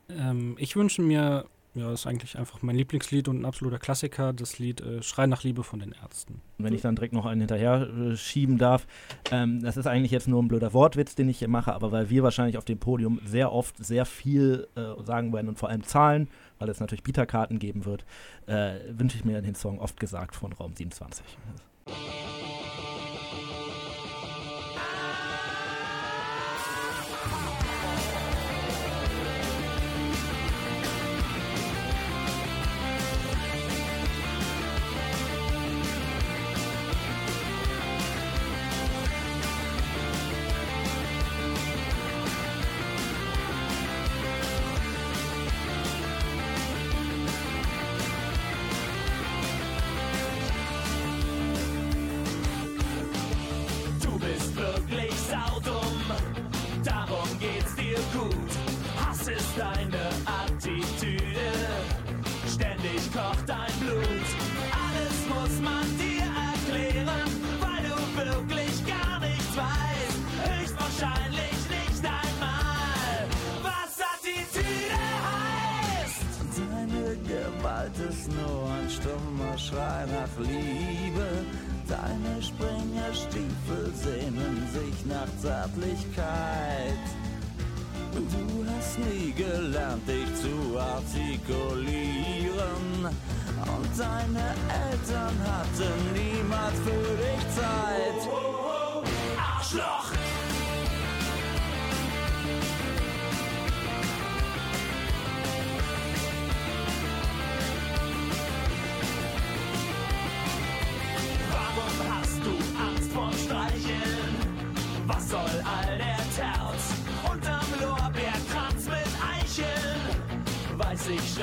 Ähm, 0.09 0.55
ich 0.59 0.75
wünsche 0.75 1.01
mir 1.01 1.45
ja, 1.77 1.91
ist 1.91 2.07
eigentlich 2.07 2.37
einfach 2.37 2.61
mein 2.61 2.75
Lieblingslied 2.75 3.27
und 3.27 3.41
ein 3.41 3.45
absoluter 3.45 3.79
Klassiker, 3.79 4.33
das 4.33 4.59
Lied 4.59 4.81
äh, 4.81 5.01
Schrei 5.03 5.27
nach 5.27 5.43
Liebe 5.43 5.63
von 5.63 5.79
den 5.79 5.93
Ärzten. 6.01 6.41
Wenn 6.57 6.73
ich 6.73 6.81
dann 6.81 6.95
direkt 6.95 7.13
noch 7.13 7.25
einen 7.25 7.41
hinterher 7.41 7.87
äh, 7.87 8.15
schieben 8.15 8.57
darf, 8.57 8.87
ähm, 9.31 9.61
das 9.61 9.77
ist 9.77 9.87
eigentlich 9.87 10.11
jetzt 10.11 10.27
nur 10.27 10.41
ein 10.41 10.47
blöder 10.47 10.73
Wortwitz, 10.73 11.15
den 11.15 11.29
ich 11.29 11.39
hier 11.39 11.47
mache, 11.47 11.73
aber 11.73 11.91
weil 11.91 12.09
wir 12.09 12.23
wahrscheinlich 12.23 12.57
auf 12.57 12.65
dem 12.65 12.79
Podium 12.79 13.19
sehr 13.25 13.51
oft 13.51 13.77
sehr 13.83 14.05
viel 14.05 14.67
äh, 14.75 15.03
sagen 15.03 15.31
werden 15.33 15.49
und 15.49 15.59
vor 15.59 15.69
allem 15.69 15.83
Zahlen, 15.83 16.29
weil 16.59 16.69
es 16.69 16.79
natürlich 16.79 17.03
Bieterkarten 17.03 17.59
geben 17.59 17.85
wird, 17.85 18.05
äh, 18.47 18.79
wünsche 18.89 19.17
ich 19.17 19.25
mir 19.25 19.41
den 19.41 19.55
Song 19.55 19.79
oft 19.79 19.99
gesagt 19.99 20.35
von 20.35 20.53
Raum 20.53 20.73
27. 20.73 21.23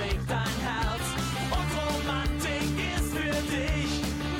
schlägt 0.05 0.31
dein 0.31 0.57
Herz. 0.69 1.07
Und 1.51 1.69
Romantik 1.81 2.73
ist 2.97 3.11
für 3.17 3.39
dich 3.53 3.93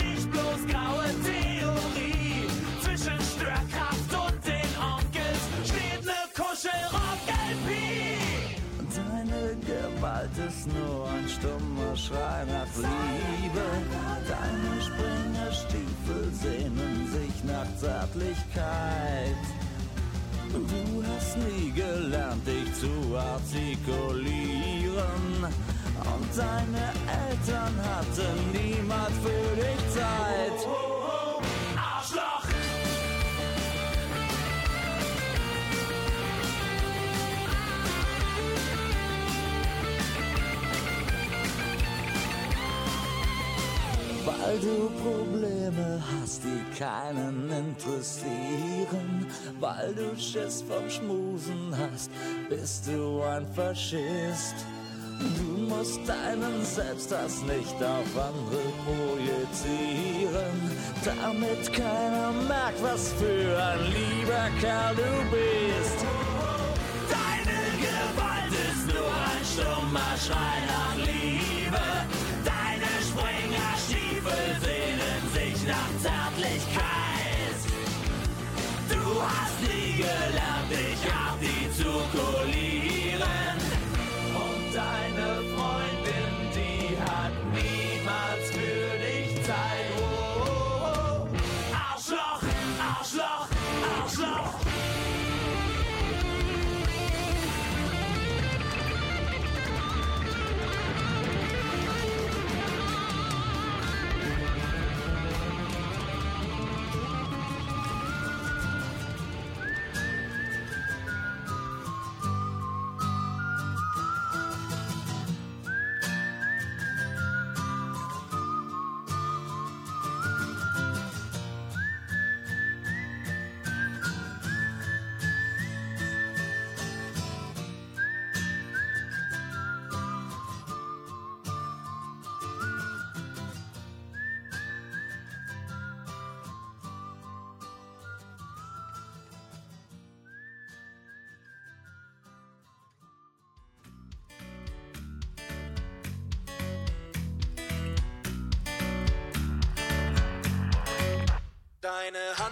nicht 0.05 0.31
bloß 0.31 0.61
graue 0.71 1.09
Theorie. 1.25 2.47
Zwischen 2.83 3.19
Störkraft 3.21 4.11
und 4.13 4.47
den 4.47 4.71
Onkels 4.81 5.43
steht 5.65 6.05
ne 6.05 6.21
Kuschelrock-LP. 6.35 7.69
Deine 8.95 9.57
Gewalt 9.57 10.31
ist 10.49 10.67
nur 10.67 11.09
ein 11.09 11.29
stummer 11.29 11.97
Schrei 11.97 12.45
nach 12.47 12.75
Liebe. 12.77 13.67
Deine 14.29 14.83
Springerstiefel 14.83 16.33
sehnen 16.33 17.09
sich 17.11 17.45
nach 17.45 17.67
Zärtlichkeit. 17.77 19.54
Du 20.55 21.03
hast 21.03 21.37
nie 21.37 21.73
gelernt, 21.73 22.47
dich 22.47 22.73
zu 22.75 23.17
artikulieren. 23.17 25.49
Und 25.99 26.37
deine 26.37 26.93
Eltern 27.27 27.75
hatten 27.83 28.53
niemals 28.53 29.15
für 29.25 29.57
dich 29.57 29.83
Zeit. 29.93 30.61
Weil 44.55 44.61
du 44.61 44.89
Probleme 45.03 46.01
hast, 46.13 46.43
die 46.45 46.79
keinen 46.79 47.51
interessieren. 47.51 49.27
Weil 49.59 49.93
du 49.95 50.17
Schiss 50.17 50.63
vom 50.63 50.89
Schmusen 50.89 51.77
hast, 51.77 52.09
bist 52.49 52.87
du 52.87 53.21
ein 53.23 53.45
Faschist. 53.53 54.55
Du 55.19 55.61
musst 55.61 55.99
deinen 56.09 56.65
Selbsthass 56.65 57.43
nicht 57.43 57.75
auf 57.83 58.17
andere 58.17 58.63
projizieren, 58.85 60.71
damit 61.05 61.73
keiner 61.73 62.31
merkt, 62.47 62.81
was 62.81 63.13
für 63.15 63.61
ein 63.61 63.81
lieber 63.87 64.51
Kerl 64.61 64.95
du 64.95 65.31
bist. 65.33 66.05
Deine 67.11 67.59
Gewalt 67.83 68.53
ist 68.71 68.87
nur 68.95 69.07
ein 69.07 69.45
stummer 69.45 70.17
Schrei 70.17 70.65
hast 79.35 79.59
nie 79.63 79.97
gelernt, 79.97 80.71
dich 80.71 81.03
artikulieren. 81.27 83.59
Und 84.45 84.65
deine 84.75 85.14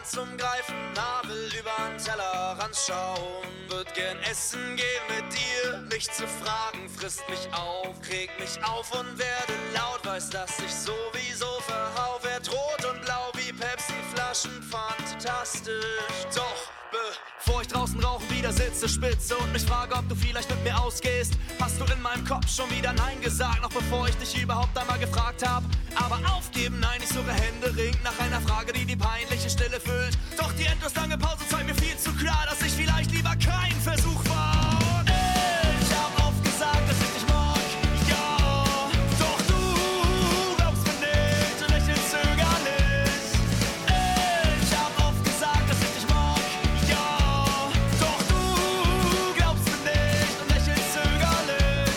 Zum 0.05 0.37
Greifen, 0.37 0.75
Nabel 0.95 1.49
übern 1.59 1.97
Tellerrand 1.97 2.77
schauen. 2.77 3.47
Würd 3.69 3.95
gern 3.95 4.19
essen 4.29 4.77
gehen 4.77 5.03
mit 5.09 5.33
dir, 5.33 5.79
mich 5.91 6.11
zu 6.11 6.27
fragen, 6.27 6.89
frisst 6.89 7.23
mich 7.29 7.49
auf, 7.55 8.01
krieg 8.03 8.29
mich 8.41 8.63
auf 8.65 8.91
und 8.99 9.17
werde 9.17 9.53
laut. 9.73 10.05
Weiß, 10.05 10.31
dass 10.31 10.59
ich 10.59 10.75
sowieso 10.75 11.47
verhau, 11.61 12.19
werd 12.23 12.51
rot 12.51 12.85
und 12.85 13.01
blau 13.03 13.31
wie 13.35 13.53
Pepsi-Flaschen, 13.53 14.63
fantastisch. 14.63 15.85
Doch, 16.35 16.73
bevor 17.39 17.63
ich 17.63 17.69
draußen 17.69 18.03
rauchen 18.03 18.29
wieder 18.31 18.53
sitze, 18.53 18.89
spitze 18.89 19.37
und 19.37 19.53
mich 19.53 19.63
frage, 19.63 19.95
ob 19.95 20.09
du 20.09 20.17
vielleicht 20.17 20.51
mit 20.51 20.65
mir 20.65 20.79
ausgehst, 20.79 21.35
hast 21.61 21.81
du 21.81 21.85
in 21.85 22.03
meinem 22.03 22.27
Kopf 22.27 22.49
schon 22.49 22.69
wieder 22.71 22.93
Nein 22.93 23.21
gesagt, 23.21 23.63
noch 23.63 23.73
bevor 23.73 24.09
ich 24.09 24.17
dich 24.17 24.43
überhaupt 24.43 24.77
einmal 24.77 24.99
gefragt 24.99 25.47
hab. 25.47 25.63
Aber 25.95 26.19
aufgeben, 26.35 26.81
nein, 26.81 27.01
ich 27.03 27.09
suche 27.09 27.33
händeringend 27.33 28.03
nach 28.03 28.19
einer 28.19 28.41
Frage, 28.41 28.73
die 28.73 28.85
die 28.85 28.97
peinliche 28.97 29.49
Stille 29.51 29.79
füllt. 29.81 30.17
Doch 30.37 30.53
die 30.55 30.65
endlos 30.65 30.95
lange 30.95 31.19
Pause 31.19 31.47
zeigt 31.49 31.67
mir 31.67 31.75
viel 31.75 31.97
zu 31.97 32.13
klar, 32.15 32.47
dass 32.49 32.63
ich 32.63 32.73
vielleicht 32.73 33.11
lieber 33.13 33.35
keinen 33.37 33.81
Versuch 33.81 34.25
war. 34.29 35.05
Ich 35.81 35.93
hab 35.95 36.27
oft 36.27 36.43
gesagt, 36.45 36.89
dass 36.89 36.97
ich 36.97 37.13
dich 37.15 37.27
mag, 37.29 37.59
ja. 38.09 38.39
Doch 39.19 39.41
du 39.49 40.57
glaubst 40.57 40.85
mir 40.87 40.99
nicht 41.01 41.63
und 41.63 41.71
lächelst 41.71 42.11
zögerlich. 42.11 43.25
Ich 44.63 44.73
hab 44.77 44.99
oft 45.09 45.25
gesagt, 45.25 45.71
dass 45.71 45.79
ich 45.83 45.93
dich 45.97 46.09
mag, 46.09 46.41
ja. 46.89 47.07
Doch 48.01 48.23
du 48.29 48.43
glaubst 49.37 49.67
mir 49.67 49.81
nicht 49.93 50.37
und 50.41 50.49
lächelst 50.49 50.93
zögerlich. 50.95 51.93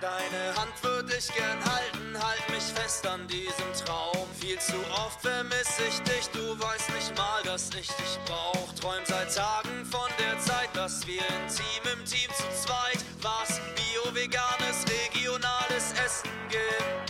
Deine 0.00 0.40
Hand 0.56 0.74
würde 0.82 0.97
ich 1.18 1.34
gern 1.34 1.58
halten, 1.64 2.14
halt 2.14 2.48
mich 2.50 2.62
fest 2.62 3.04
an 3.06 3.26
diesem 3.26 3.72
Traum. 3.84 4.28
Viel 4.38 4.58
zu 4.60 4.76
oft 5.04 5.20
vermiss 5.20 5.78
ich 5.88 5.98
dich, 6.02 6.28
du 6.32 6.58
weißt 6.60 6.94
nicht 6.94 7.16
mal, 7.16 7.42
dass 7.42 7.70
ich 7.70 7.88
dich 7.88 8.18
brauch. 8.24 8.72
Träum 8.80 9.02
seit 9.04 9.34
Tagen 9.34 9.84
von 9.84 10.08
der 10.18 10.38
Zeit, 10.38 10.68
dass 10.74 11.04
wir 11.08 11.22
intim 11.22 11.92
im 11.92 12.04
Team 12.04 12.30
zu 12.36 12.66
zweit 12.66 13.04
was 13.20 13.60
bio-veganes, 13.74 14.84
regionales 14.86 15.92
Essen 16.04 16.30
gibt. 16.50 17.07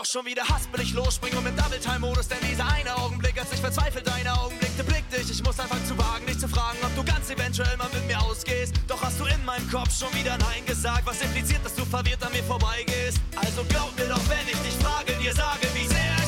Doch 0.00 0.06
schon 0.06 0.24
wieder 0.24 0.48
haspel 0.48 0.80
ich 0.80 0.94
los, 0.94 1.20
um 1.20 1.46
im 1.46 1.54
Double-Time-Modus, 1.54 2.28
denn 2.28 2.38
dieser 2.50 2.66
eine 2.72 2.96
Augenblick, 2.96 3.38
als 3.38 3.52
ich 3.52 3.60
verzweifelt 3.60 4.06
deine 4.06 4.32
Augen 4.32 4.56
blickte, 4.58 4.82
blick 4.82 5.04
dich. 5.10 5.30
Ich 5.30 5.44
muss 5.44 5.60
anfangen 5.60 5.84
zu 5.84 5.98
wagen, 5.98 6.24
dich 6.24 6.38
zu 6.38 6.48
fragen, 6.48 6.78
ob 6.82 6.96
du 6.96 7.04
ganz 7.04 7.28
eventuell 7.28 7.76
mal 7.76 7.90
mit 7.92 8.06
mir 8.06 8.18
ausgehst. 8.18 8.72
Doch 8.88 9.02
hast 9.02 9.20
du 9.20 9.26
in 9.26 9.44
meinem 9.44 9.70
Kopf 9.70 9.94
schon 9.94 10.08
wieder 10.14 10.38
Nein 10.38 10.64
gesagt, 10.64 11.04
was 11.04 11.20
impliziert, 11.20 11.62
dass 11.62 11.74
du 11.74 11.84
verwirrt 11.84 12.22
an 12.22 12.32
mir 12.32 12.42
vorbeigehst. 12.44 13.20
Also 13.36 13.62
glaub 13.68 13.94
mir 13.98 14.06
doch, 14.06 14.26
wenn 14.30 14.48
ich 14.48 14.58
dich 14.62 14.74
frage, 14.82 15.12
dir 15.20 15.34
sage, 15.34 15.68
wie 15.74 15.86
sehr 15.86 16.19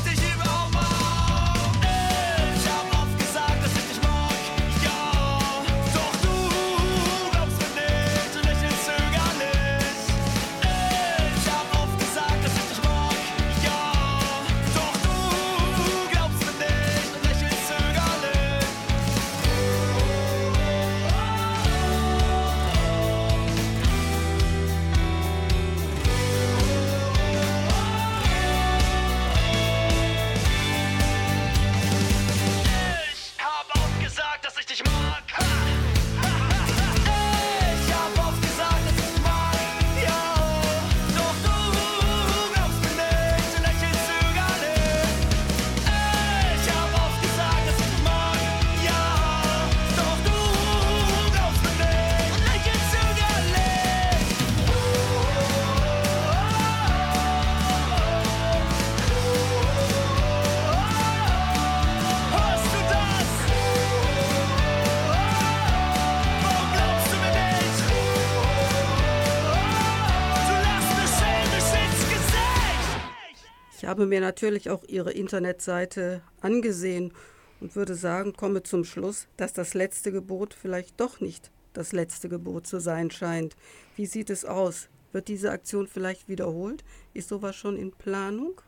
Ich 73.83 73.89
habe 73.89 74.07
mir 74.07 74.21
natürlich 74.21 74.71
auch 74.71 74.85
Ihre 74.85 75.11
Internetseite 75.11 76.23
angesehen 76.41 77.13
und 77.61 77.75
würde 77.75 77.97
sagen, 77.97 78.33
komme 78.33 78.63
zum 78.63 78.85
Schluss, 78.85 79.27
dass 79.37 79.55
das 79.55 79.75
letzte 79.75 80.13
Gebot 80.13 80.55
vielleicht 80.55 81.01
doch 81.01 81.19
nicht 81.19 81.51
das 81.73 81.91
letzte 81.91 82.29
Gebot 82.29 82.65
zu 82.65 82.79
sein 82.79 83.11
scheint. 83.11 83.57
Wie 83.97 84.07
sieht 84.07 84.31
es 84.31 84.45
aus? 84.45 84.89
Wird 85.11 85.27
diese 85.27 85.51
Aktion 85.51 85.89
vielleicht 85.89 86.29
wiederholt? 86.29 86.85
Ist 87.13 87.29
sowas 87.29 87.57
schon 87.57 87.77
in 87.77 87.91
Planung? 87.91 88.61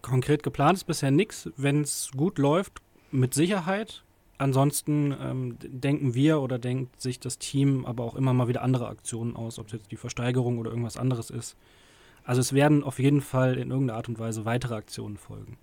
Konkret 0.00 0.42
geplant 0.42 0.78
ist 0.78 0.84
bisher 0.84 1.10
nichts. 1.10 1.50
Wenn 1.58 1.82
es 1.82 2.10
gut 2.16 2.38
läuft, 2.38 2.80
mit 3.10 3.34
Sicherheit. 3.34 4.04
Ansonsten 4.38 5.14
ähm, 5.20 5.56
denken 5.60 6.14
wir 6.14 6.40
oder 6.40 6.58
denkt 6.58 6.98
sich 6.98 7.20
das 7.20 7.36
Team 7.36 7.84
aber 7.84 8.04
auch 8.04 8.14
immer 8.14 8.32
mal 8.32 8.48
wieder 8.48 8.62
andere 8.62 8.88
Aktionen 8.88 9.36
aus, 9.36 9.58
ob 9.58 9.66
es 9.66 9.74
jetzt 9.74 9.92
die 9.92 9.96
Versteigerung 9.96 10.56
oder 10.56 10.70
irgendwas 10.70 10.96
anderes 10.96 11.28
ist. 11.28 11.58
Also 12.24 12.40
es 12.40 12.52
werden 12.52 12.84
auf 12.84 12.98
jeden 12.98 13.20
Fall 13.20 13.56
in 13.56 13.70
irgendeiner 13.70 13.96
Art 13.96 14.08
und 14.08 14.18
Weise 14.18 14.44
weitere 14.44 14.74
Aktionen 14.74 15.16
folgen. 15.16 15.58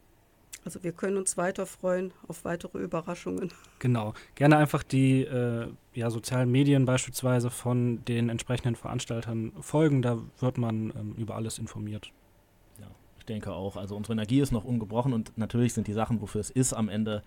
Also 0.67 0.83
wir 0.83 0.91
können 0.91 1.15
uns 1.15 1.37
weiter 1.37 1.65
freuen 1.65 2.11
auf 2.27 2.43
weitere 2.43 2.79
Überraschungen. 2.79 3.53
Genau. 3.79 4.13
Gerne 4.35 4.57
einfach 4.57 4.83
die 4.83 5.21
äh, 5.21 5.67
ja, 5.93 6.09
sozialen 6.09 6.51
Medien 6.51 6.85
beispielsweise 6.85 7.49
von 7.49 8.03
den 8.03 8.27
entsprechenden 8.27 8.75
Veranstaltern 8.75 9.53
folgen. 9.61 10.01
Da 10.01 10.17
wird 10.41 10.57
man 10.57 10.89
ähm, 10.89 11.15
über 11.17 11.35
alles 11.35 11.57
informiert. 11.57 12.11
Ja, 12.81 12.87
ich 13.17 13.23
denke 13.23 13.53
auch. 13.53 13.77
Also 13.77 13.95
unsere 13.95 14.11
Energie 14.11 14.41
ist 14.41 14.51
noch 14.51 14.65
ungebrochen 14.65 15.13
und 15.13 15.37
natürlich 15.37 15.73
sind 15.73 15.87
die 15.87 15.93
Sachen, 15.93 16.19
wofür 16.19 16.41
es 16.41 16.49
ist, 16.49 16.73
am 16.73 16.89
Ende, 16.89 17.23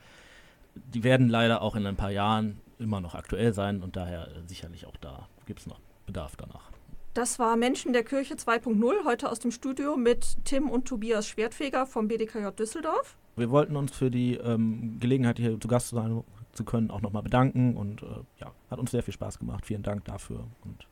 die 0.74 1.02
werden 1.02 1.30
leider 1.30 1.62
auch 1.62 1.76
in 1.76 1.86
ein 1.86 1.96
paar 1.96 2.10
Jahren 2.10 2.60
immer 2.78 3.00
noch 3.00 3.14
aktuell 3.14 3.54
sein 3.54 3.82
und 3.82 3.96
daher 3.96 4.28
äh, 4.28 4.46
sicherlich 4.46 4.84
auch 4.84 4.98
da 4.98 5.28
gibt 5.46 5.60
es 5.60 5.66
noch 5.66 5.80
Bedarf 6.04 6.36
danach. 6.36 6.69
Das 7.12 7.40
war 7.40 7.56
Menschen 7.56 7.92
der 7.92 8.04
Kirche 8.04 8.34
2.0, 8.34 9.04
heute 9.04 9.30
aus 9.30 9.40
dem 9.40 9.50
Studio 9.50 9.96
mit 9.96 10.44
Tim 10.44 10.70
und 10.70 10.86
Tobias 10.86 11.26
Schwertfeger 11.26 11.84
vom 11.84 12.06
BDKJ 12.06 12.50
Düsseldorf. 12.56 13.16
Wir 13.34 13.50
wollten 13.50 13.74
uns 13.74 13.90
für 13.90 14.12
die 14.12 14.34
ähm, 14.34 14.98
Gelegenheit, 15.00 15.38
hier 15.38 15.58
zu 15.60 15.66
Gast 15.66 15.88
sein 15.88 16.22
zu 16.52 16.64
können, 16.64 16.92
auch 16.92 17.00
nochmal 17.00 17.24
bedanken 17.24 17.76
und 17.76 18.02
äh, 18.02 18.06
ja, 18.38 18.52
hat 18.70 18.78
uns 18.78 18.92
sehr 18.92 19.02
viel 19.02 19.14
Spaß 19.14 19.40
gemacht. 19.40 19.66
Vielen 19.66 19.82
Dank 19.82 20.04
dafür 20.04 20.46
und 20.64 20.86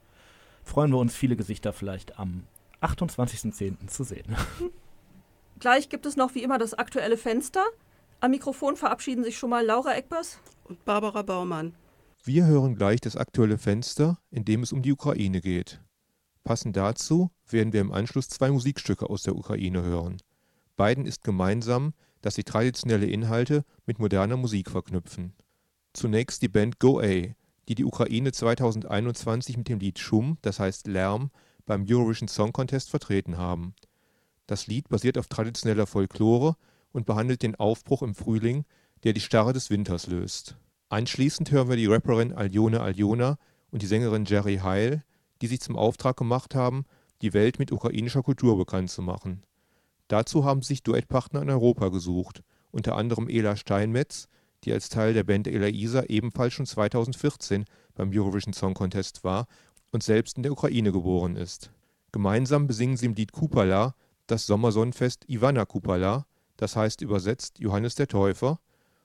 freuen 0.64 0.90
wir 0.90 0.98
uns, 0.98 1.14
viele 1.14 1.36
Gesichter 1.36 1.72
vielleicht 1.72 2.18
am 2.18 2.42
28.10. 2.82 3.86
zu 3.86 4.02
sehen. 4.02 4.36
Gleich 5.60 5.88
gibt 5.88 6.04
es 6.04 6.16
noch 6.16 6.34
wie 6.34 6.42
immer 6.42 6.58
das 6.58 6.74
aktuelle 6.74 7.16
Fenster. 7.16 7.64
Am 8.18 8.32
Mikrofon 8.32 8.74
verabschieden 8.74 9.22
sich 9.22 9.38
schon 9.38 9.50
mal 9.50 9.64
Laura 9.64 9.94
Eckbers 9.94 10.40
und 10.64 10.84
Barbara 10.84 11.22
Baumann. 11.22 11.74
Wir 12.24 12.46
hören 12.46 12.74
gleich 12.74 13.00
das 13.00 13.16
aktuelle 13.16 13.56
Fenster, 13.56 14.18
in 14.32 14.44
dem 14.44 14.64
es 14.64 14.72
um 14.72 14.82
die 14.82 14.92
Ukraine 14.92 15.40
geht. 15.40 15.80
Passend 16.48 16.78
dazu 16.78 17.30
werden 17.50 17.74
wir 17.74 17.82
im 17.82 17.92
Anschluss 17.92 18.30
zwei 18.30 18.50
Musikstücke 18.50 19.10
aus 19.10 19.22
der 19.22 19.36
Ukraine 19.36 19.82
hören. 19.82 20.16
Beiden 20.78 21.04
ist 21.04 21.22
gemeinsam, 21.22 21.92
dass 22.22 22.36
sie 22.36 22.42
traditionelle 22.42 23.04
Inhalte 23.04 23.66
mit 23.84 23.98
moderner 23.98 24.38
Musik 24.38 24.70
verknüpfen. 24.70 25.34
Zunächst 25.92 26.40
die 26.40 26.48
Band 26.48 26.80
Go 26.80 27.00
A, 27.00 27.34
die 27.68 27.74
die 27.74 27.84
Ukraine 27.84 28.32
2021 28.32 29.58
mit 29.58 29.68
dem 29.68 29.78
Lied 29.78 29.98
Schum, 29.98 30.38
das 30.40 30.58
heißt 30.58 30.86
Lärm, 30.86 31.30
beim 31.66 31.84
Eurovision 31.86 32.28
Song 32.28 32.54
Contest 32.54 32.88
vertreten 32.88 33.36
haben. 33.36 33.74
Das 34.46 34.66
Lied 34.66 34.88
basiert 34.88 35.18
auf 35.18 35.26
traditioneller 35.26 35.86
Folklore 35.86 36.56
und 36.92 37.04
behandelt 37.04 37.42
den 37.42 37.56
Aufbruch 37.56 38.00
im 38.00 38.14
Frühling, 38.14 38.64
der 39.04 39.12
die 39.12 39.20
Starre 39.20 39.52
des 39.52 39.68
Winters 39.68 40.06
löst. 40.06 40.56
Anschließend 40.88 41.50
hören 41.50 41.68
wir 41.68 41.76
die 41.76 41.84
Rapperin 41.84 42.32
Aljona 42.32 42.80
Aljona 42.80 43.36
und 43.70 43.82
die 43.82 43.86
Sängerin 43.86 44.24
Jerry 44.24 44.56
Heil, 44.62 45.04
die 45.40 45.46
sich 45.46 45.60
zum 45.60 45.76
Auftrag 45.76 46.16
gemacht 46.16 46.54
haben, 46.54 46.84
die 47.22 47.32
Welt 47.32 47.58
mit 47.58 47.72
ukrainischer 47.72 48.22
Kultur 48.22 48.56
bekannt 48.56 48.90
zu 48.90 49.02
machen. 49.02 49.42
Dazu 50.08 50.44
haben 50.44 50.62
sich 50.62 50.82
Duettpartner 50.82 51.42
in 51.42 51.50
Europa 51.50 51.88
gesucht, 51.88 52.42
unter 52.70 52.96
anderem 52.96 53.28
Ela 53.28 53.56
Steinmetz, 53.56 54.28
die 54.64 54.72
als 54.72 54.88
Teil 54.88 55.14
der 55.14 55.24
Band 55.24 55.46
Elaisa 55.46 56.04
ebenfalls 56.04 56.54
schon 56.54 56.66
2014 56.66 57.64
beim 57.94 58.10
Eurovision 58.12 58.52
Song 58.52 58.74
Contest 58.74 59.24
war 59.24 59.46
und 59.92 60.02
selbst 60.02 60.36
in 60.36 60.42
der 60.42 60.52
Ukraine 60.52 60.92
geboren 60.92 61.36
ist. 61.36 61.70
Gemeinsam 62.12 62.66
besingen 62.66 62.96
sie 62.96 63.06
im 63.06 63.14
Lied 63.14 63.32
Kupala 63.32 63.94
das 64.28 64.46
Sommersonnenfest 64.46 65.24
Ivana 65.28 65.64
Kupala, 65.64 66.26
das 66.56 66.76
heißt 66.76 67.00
übersetzt 67.00 67.58
Johannes 67.58 67.94
der 67.94 68.08
Täufer, 68.08 68.60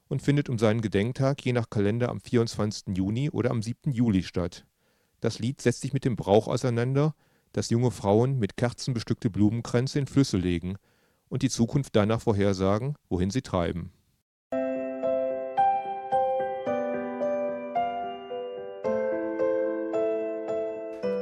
und 0.10 0.22
findet 0.22 0.50
um 0.50 0.60
seinen 0.60 0.82
Gedenktag 0.82 1.44
je 1.44 1.54
nach 1.54 1.70
Kalender 1.70 2.10
am 2.10 2.20
24. 2.20 2.96
Juni 2.96 3.30
oder 3.30 3.50
am 3.50 3.64
7. 3.64 3.92
Juli 3.92 4.22
statt. 4.22 4.66
Das 5.24 5.40
Lied 5.40 5.62
setzt 5.62 5.80
sich 5.80 5.94
mit 5.94 6.04
dem 6.04 6.18
Brauch 6.18 6.50
auseinander, 6.50 7.16
dass 7.54 7.70
junge 7.70 7.92
Frauen 7.92 8.40
mit 8.40 8.58
Kerzen 8.58 8.94
bestückte 8.94 9.30
Blumenkränze 9.30 9.98
in 9.98 10.06
Flüsse 10.06 10.36
legen 10.36 10.76
und 11.30 11.44
die 11.44 11.50
Zukunft 11.50 11.96
danach 11.96 12.20
vorhersagen, 12.20 12.96
wohin 13.08 13.30
sie 13.30 13.42
treiben. 13.42 13.94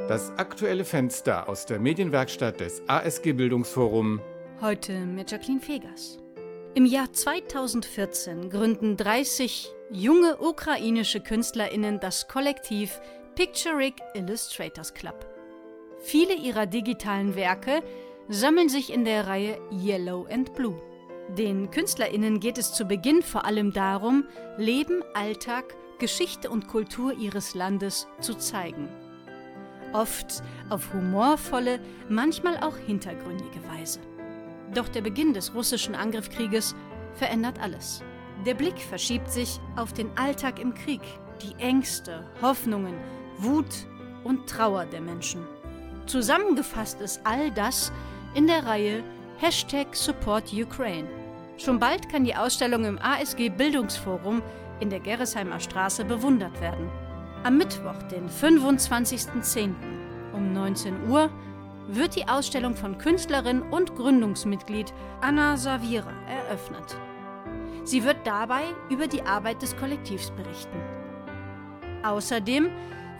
Das 0.08 0.32
aktuelle 0.36 0.84
Fenster 0.84 1.48
aus 1.48 1.64
der 1.66 1.78
Medienwerkstatt 1.78 2.58
des 2.58 2.82
ASG 2.88 3.34
Bildungsforum. 3.34 4.20
Heute 4.60 4.98
mit 4.98 5.30
Jacqueline 5.30 5.60
Fegers. 5.60 6.18
Im 6.74 6.86
Jahr 6.86 7.12
2014 7.12 8.50
gründen 8.50 8.96
30 8.96 9.72
junge 9.92 10.38
ukrainische 10.38 11.20
KünstlerInnen 11.20 12.00
das 12.00 12.26
Kollektiv 12.26 13.00
Picturic 13.34 13.94
Illustrators 14.12 14.92
Club. 14.92 15.24
Viele 16.02 16.34
ihrer 16.34 16.66
digitalen 16.66 17.34
Werke 17.34 17.82
sammeln 18.28 18.68
sich 18.68 18.92
in 18.92 19.06
der 19.06 19.26
Reihe 19.26 19.58
Yellow 19.70 20.26
and 20.30 20.52
Blue. 20.52 20.78
Den 21.38 21.70
KünstlerInnen 21.70 22.40
geht 22.40 22.58
es 22.58 22.74
zu 22.74 22.84
Beginn 22.84 23.22
vor 23.22 23.46
allem 23.46 23.72
darum, 23.72 24.26
Leben, 24.58 25.02
Alltag, 25.14 25.74
Geschichte 25.98 26.50
und 26.50 26.68
Kultur 26.68 27.14
ihres 27.14 27.54
Landes 27.54 28.06
zu 28.20 28.34
zeigen. 28.34 28.90
Oft 29.94 30.42
auf 30.68 30.92
humorvolle, 30.92 31.80
manchmal 32.10 32.58
auch 32.58 32.76
hintergründige 32.76 33.66
Weise. 33.66 34.00
Doch 34.74 34.88
der 34.88 35.00
Beginn 35.00 35.32
des 35.32 35.54
russischen 35.54 35.94
Angriffskrieges 35.94 36.74
verändert 37.14 37.58
alles. 37.62 38.02
Der 38.44 38.54
Blick 38.54 38.78
verschiebt 38.78 39.30
sich 39.30 39.58
auf 39.76 39.94
den 39.94 40.10
Alltag 40.18 40.58
im 40.58 40.74
Krieg, 40.74 41.00
die 41.40 41.54
Ängste, 41.58 42.26
Hoffnungen, 42.42 42.94
Wut 43.42 43.86
und 44.24 44.48
Trauer 44.48 44.86
der 44.86 45.00
Menschen. 45.00 45.42
Zusammengefasst 46.06 47.00
ist 47.00 47.20
all 47.24 47.50
das 47.50 47.92
in 48.34 48.46
der 48.46 48.66
Reihe 48.66 49.02
Hashtag 49.38 49.94
Support 49.94 50.52
Ukraine. 50.52 51.08
Schon 51.58 51.78
bald 51.78 52.08
kann 52.08 52.24
die 52.24 52.34
Ausstellung 52.34 52.84
im 52.84 52.98
ASG 52.98 53.48
Bildungsforum 53.48 54.42
in 54.80 54.90
der 54.90 55.00
Gerresheimer 55.00 55.60
Straße 55.60 56.04
bewundert 56.04 56.60
werden. 56.60 56.88
Am 57.44 57.58
Mittwoch, 57.58 58.00
den 58.04 58.28
25.10. 58.28 59.74
um 60.32 60.52
19 60.52 61.08
Uhr 61.08 61.30
wird 61.88 62.14
die 62.14 62.28
Ausstellung 62.28 62.76
von 62.76 62.98
Künstlerin 62.98 63.62
und 63.62 63.96
Gründungsmitglied 63.96 64.92
Anna 65.20 65.56
Savira 65.56 66.12
eröffnet. 66.28 66.96
Sie 67.84 68.04
wird 68.04 68.18
dabei 68.24 68.62
über 68.88 69.08
die 69.08 69.22
Arbeit 69.22 69.60
des 69.62 69.76
Kollektivs 69.76 70.30
berichten. 70.30 70.80
Außerdem 72.04 72.70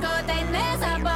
no 0.10 0.26
te 0.26 1.09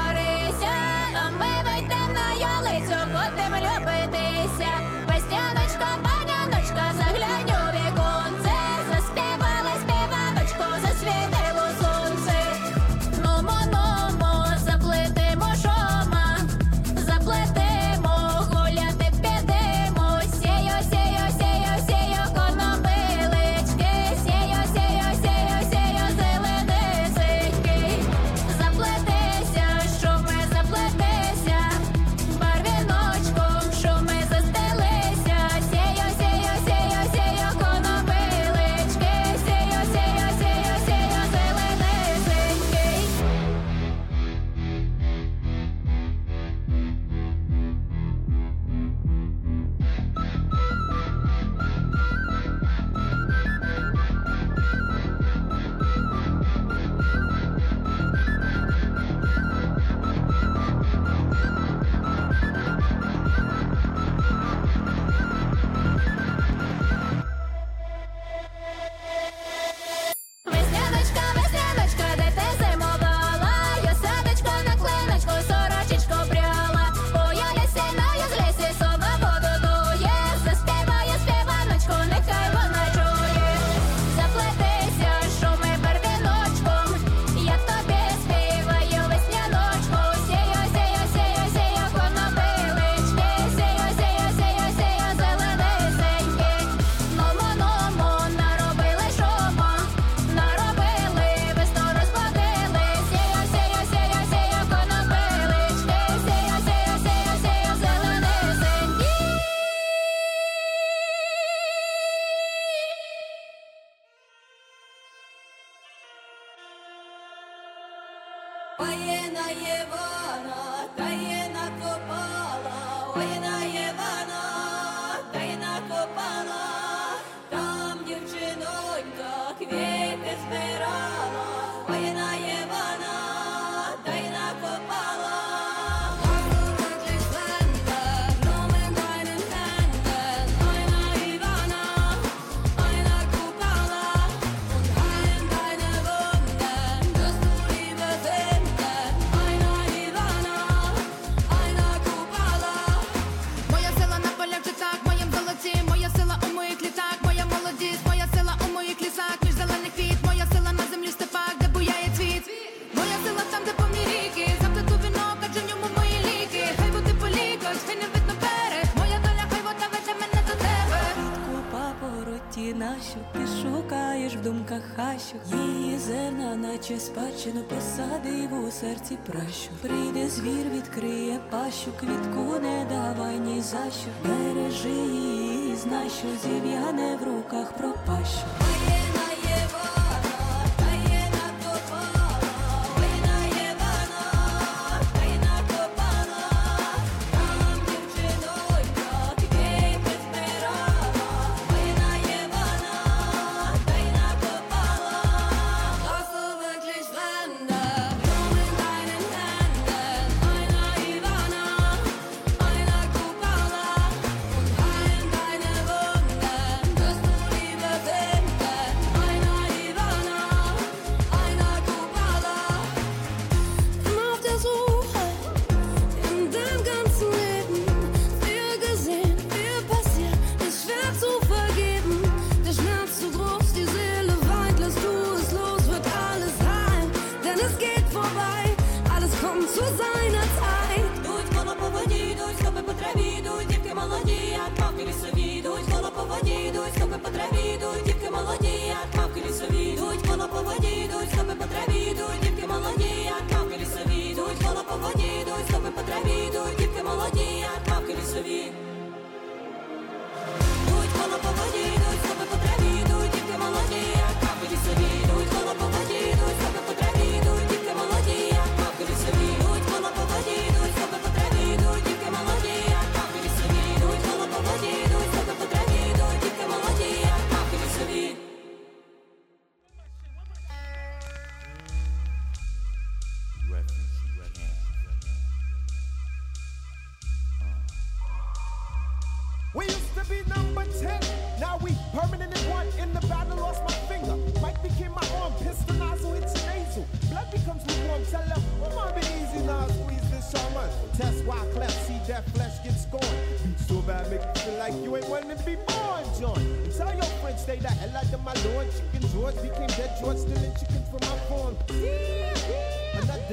хаті 179.14 179.32
пращу, 179.32 179.70
прийде 179.82 180.30
звір, 180.30 180.66
відкриє 180.76 181.40
пащу, 181.50 181.92
квітку 182.00 182.60
не 182.62 182.86
давай 182.90 183.40
ні 183.40 183.62
за 183.62 183.78
що, 183.78 184.30
бережи 184.30 184.90
її, 184.90 185.76
знай, 185.76 186.10
що 186.10 186.28
зів'яне 186.50 187.18
в 187.22 187.24
руках 187.24 187.72
пропащу. 187.78 188.63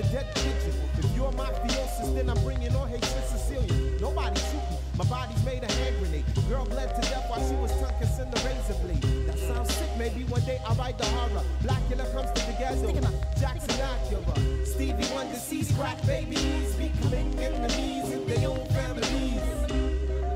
Another 0.01 0.13
dead 0.13 0.35
pigeon. 0.35 0.75
If 0.99 1.15
you're 1.15 1.31
mafiosis, 1.33 2.15
then 2.15 2.31
I'm 2.31 2.43
bringing 2.43 2.75
on 2.75 2.89
Haitian 2.89 3.23
Sicilian. 3.23 4.01
Nobody 4.01 4.41
shooting. 4.41 4.79
My 4.97 5.05
body's 5.05 5.45
made 5.45 5.63
a 5.63 5.71
hand 5.73 5.97
grenade. 5.99 6.25
Girl 6.49 6.65
bled 6.65 6.95
to 6.95 7.03
death 7.11 7.29
while 7.29 7.47
she 7.47 7.55
was 7.57 7.71
tongue 7.81 7.93
kissing 8.01 8.31
the 8.31 8.41
razor 8.41 8.81
blade. 8.81 9.27
That 9.27 9.39
sounds 9.39 9.75
sick. 9.75 9.91
Maybe 9.99 10.25
one 10.25 10.41
day 10.43 10.59
I'll 10.67 10.75
write 10.77 10.97
the 10.97 11.05
horror. 11.05 11.45
Blackula 11.63 12.11
comes 12.13 12.31
to 12.33 12.47
the 12.47 12.57
ghetto. 12.59 13.13
Jackson 13.39 13.77
Acura. 13.77 14.67
Stevie 14.67 15.05
Wonder 15.13 15.37
sees 15.37 15.71
crack 15.77 16.01
babies 16.07 16.75
becoming 16.77 17.39
enemies 17.39 18.11
in 18.11 18.27
their 18.27 18.49
own 18.49 18.65
families. 18.69 19.45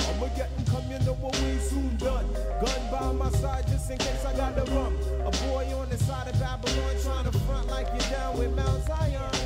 I'ma 0.09 0.29
get 0.37 0.51
them 0.57 0.65
you 0.91 0.99
know 1.07 1.15
what 1.15 1.41
we 1.41 1.59
soon 1.59 1.97
done. 1.97 2.27
Gun 2.61 2.81
by 2.91 3.13
my 3.13 3.31
side 3.31 3.67
just 3.69 3.91
in 3.91 3.97
case 3.97 4.25
I 4.27 4.37
got 4.37 4.57
the 4.57 4.71
rum. 4.73 4.95
A 5.25 5.31
boy 5.49 5.73
on 5.75 5.89
the 5.89 5.97
side 5.97 6.29
of 6.29 6.39
Babylon 6.39 6.95
trying 7.03 7.25
to 7.25 7.39
front 7.41 7.69
like 7.69 7.89
you're 7.93 8.11
down 8.11 8.39
with 8.39 8.55
Mount 8.55 8.85
Zion. 8.85 9.44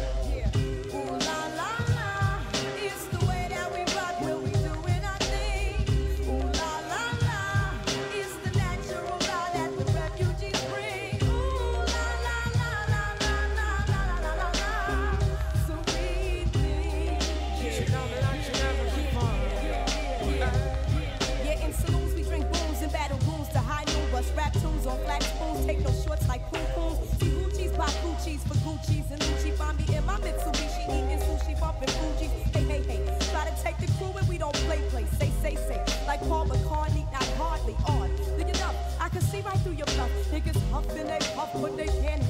Don't 34.39 34.55
play, 34.67 34.79
play. 34.91 35.05
Say, 35.19 35.31
say, 35.43 35.55
say, 35.57 35.83
like 36.07 36.21
Paul 36.21 36.47
McCartney, 36.47 37.11
not 37.13 37.25
hardly 37.37 37.75
on. 37.87 38.11
Look 38.39 38.49
up, 38.63 38.75
I 39.01 39.09
can 39.09 39.21
see 39.21 39.41
right 39.41 39.59
through 39.59 39.73
your 39.73 39.87
bluff. 39.87 40.11
Niggas 40.31 40.61
huffing 40.71 41.07
they 41.07 41.19
puff, 41.35 41.51
but 41.55 41.77
they 41.77 41.87
can't 41.87 42.23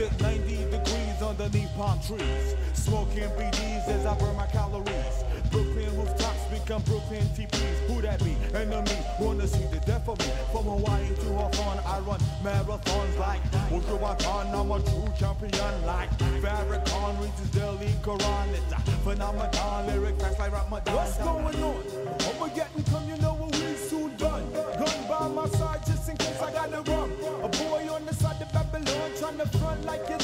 Sit 0.00 0.22
90 0.22 0.56
degrees 0.70 1.20
underneath 1.20 1.68
palm 1.76 2.00
trees. 2.00 2.56
Smoking 2.72 3.28
BDs 3.36 3.86
as 3.86 4.06
I 4.06 4.18
burn 4.18 4.34
my 4.34 4.46
calories. 4.46 5.24
Brooklyn 5.50 5.94
rooftops 5.94 6.44
become 6.46 6.80
Brooklyn 6.84 7.26
TPs. 7.36 7.76
Who 7.86 8.00
that 8.00 8.24
be? 8.24 8.34
Enemy, 8.54 8.96
wanna 9.20 9.46
see 9.46 9.66
the 9.66 9.78
death 9.80 10.08
of 10.08 10.18
me. 10.20 10.32
From 10.52 10.64
Hawaii 10.64 11.06
to 11.06 11.34
Hawthorne, 11.34 11.80
I 11.84 12.00
run 12.00 12.18
marathons 12.42 13.18
like 13.18 13.42
Uruwakan. 13.68 14.54
I'm 14.54 14.70
a 14.70 14.80
true 14.80 15.12
champion 15.18 15.84
like 15.84 16.08
Farrakhan 16.40 17.20
reads 17.20 17.38
his 17.38 17.50
daily 17.50 17.92
Quran. 18.00 18.54
It's 18.54 18.72
a 18.72 18.80
phenomenon, 19.04 19.86
lyric 19.86 20.18
facts 20.18 20.38
like 20.38 20.52
Ramadan. 20.52 20.94
What's 20.94 21.18
going 21.18 21.62
on? 21.62 21.82
Overgetting 22.30 22.84
come, 22.84 23.06
you 23.06 23.18
know 23.18 23.34
what 23.34 23.54
we 23.54 23.74
soon 23.74 24.16
done. 24.16 24.50
Gun 24.50 25.08
by 25.10 25.28
my 25.28 25.46
side 25.48 25.84
just 25.84 26.08
in 26.08 26.16
case 26.16 26.40
I 26.40 26.50
gotta 26.52 26.90
run 26.90 27.10
like 29.90 30.08
you 30.08 30.19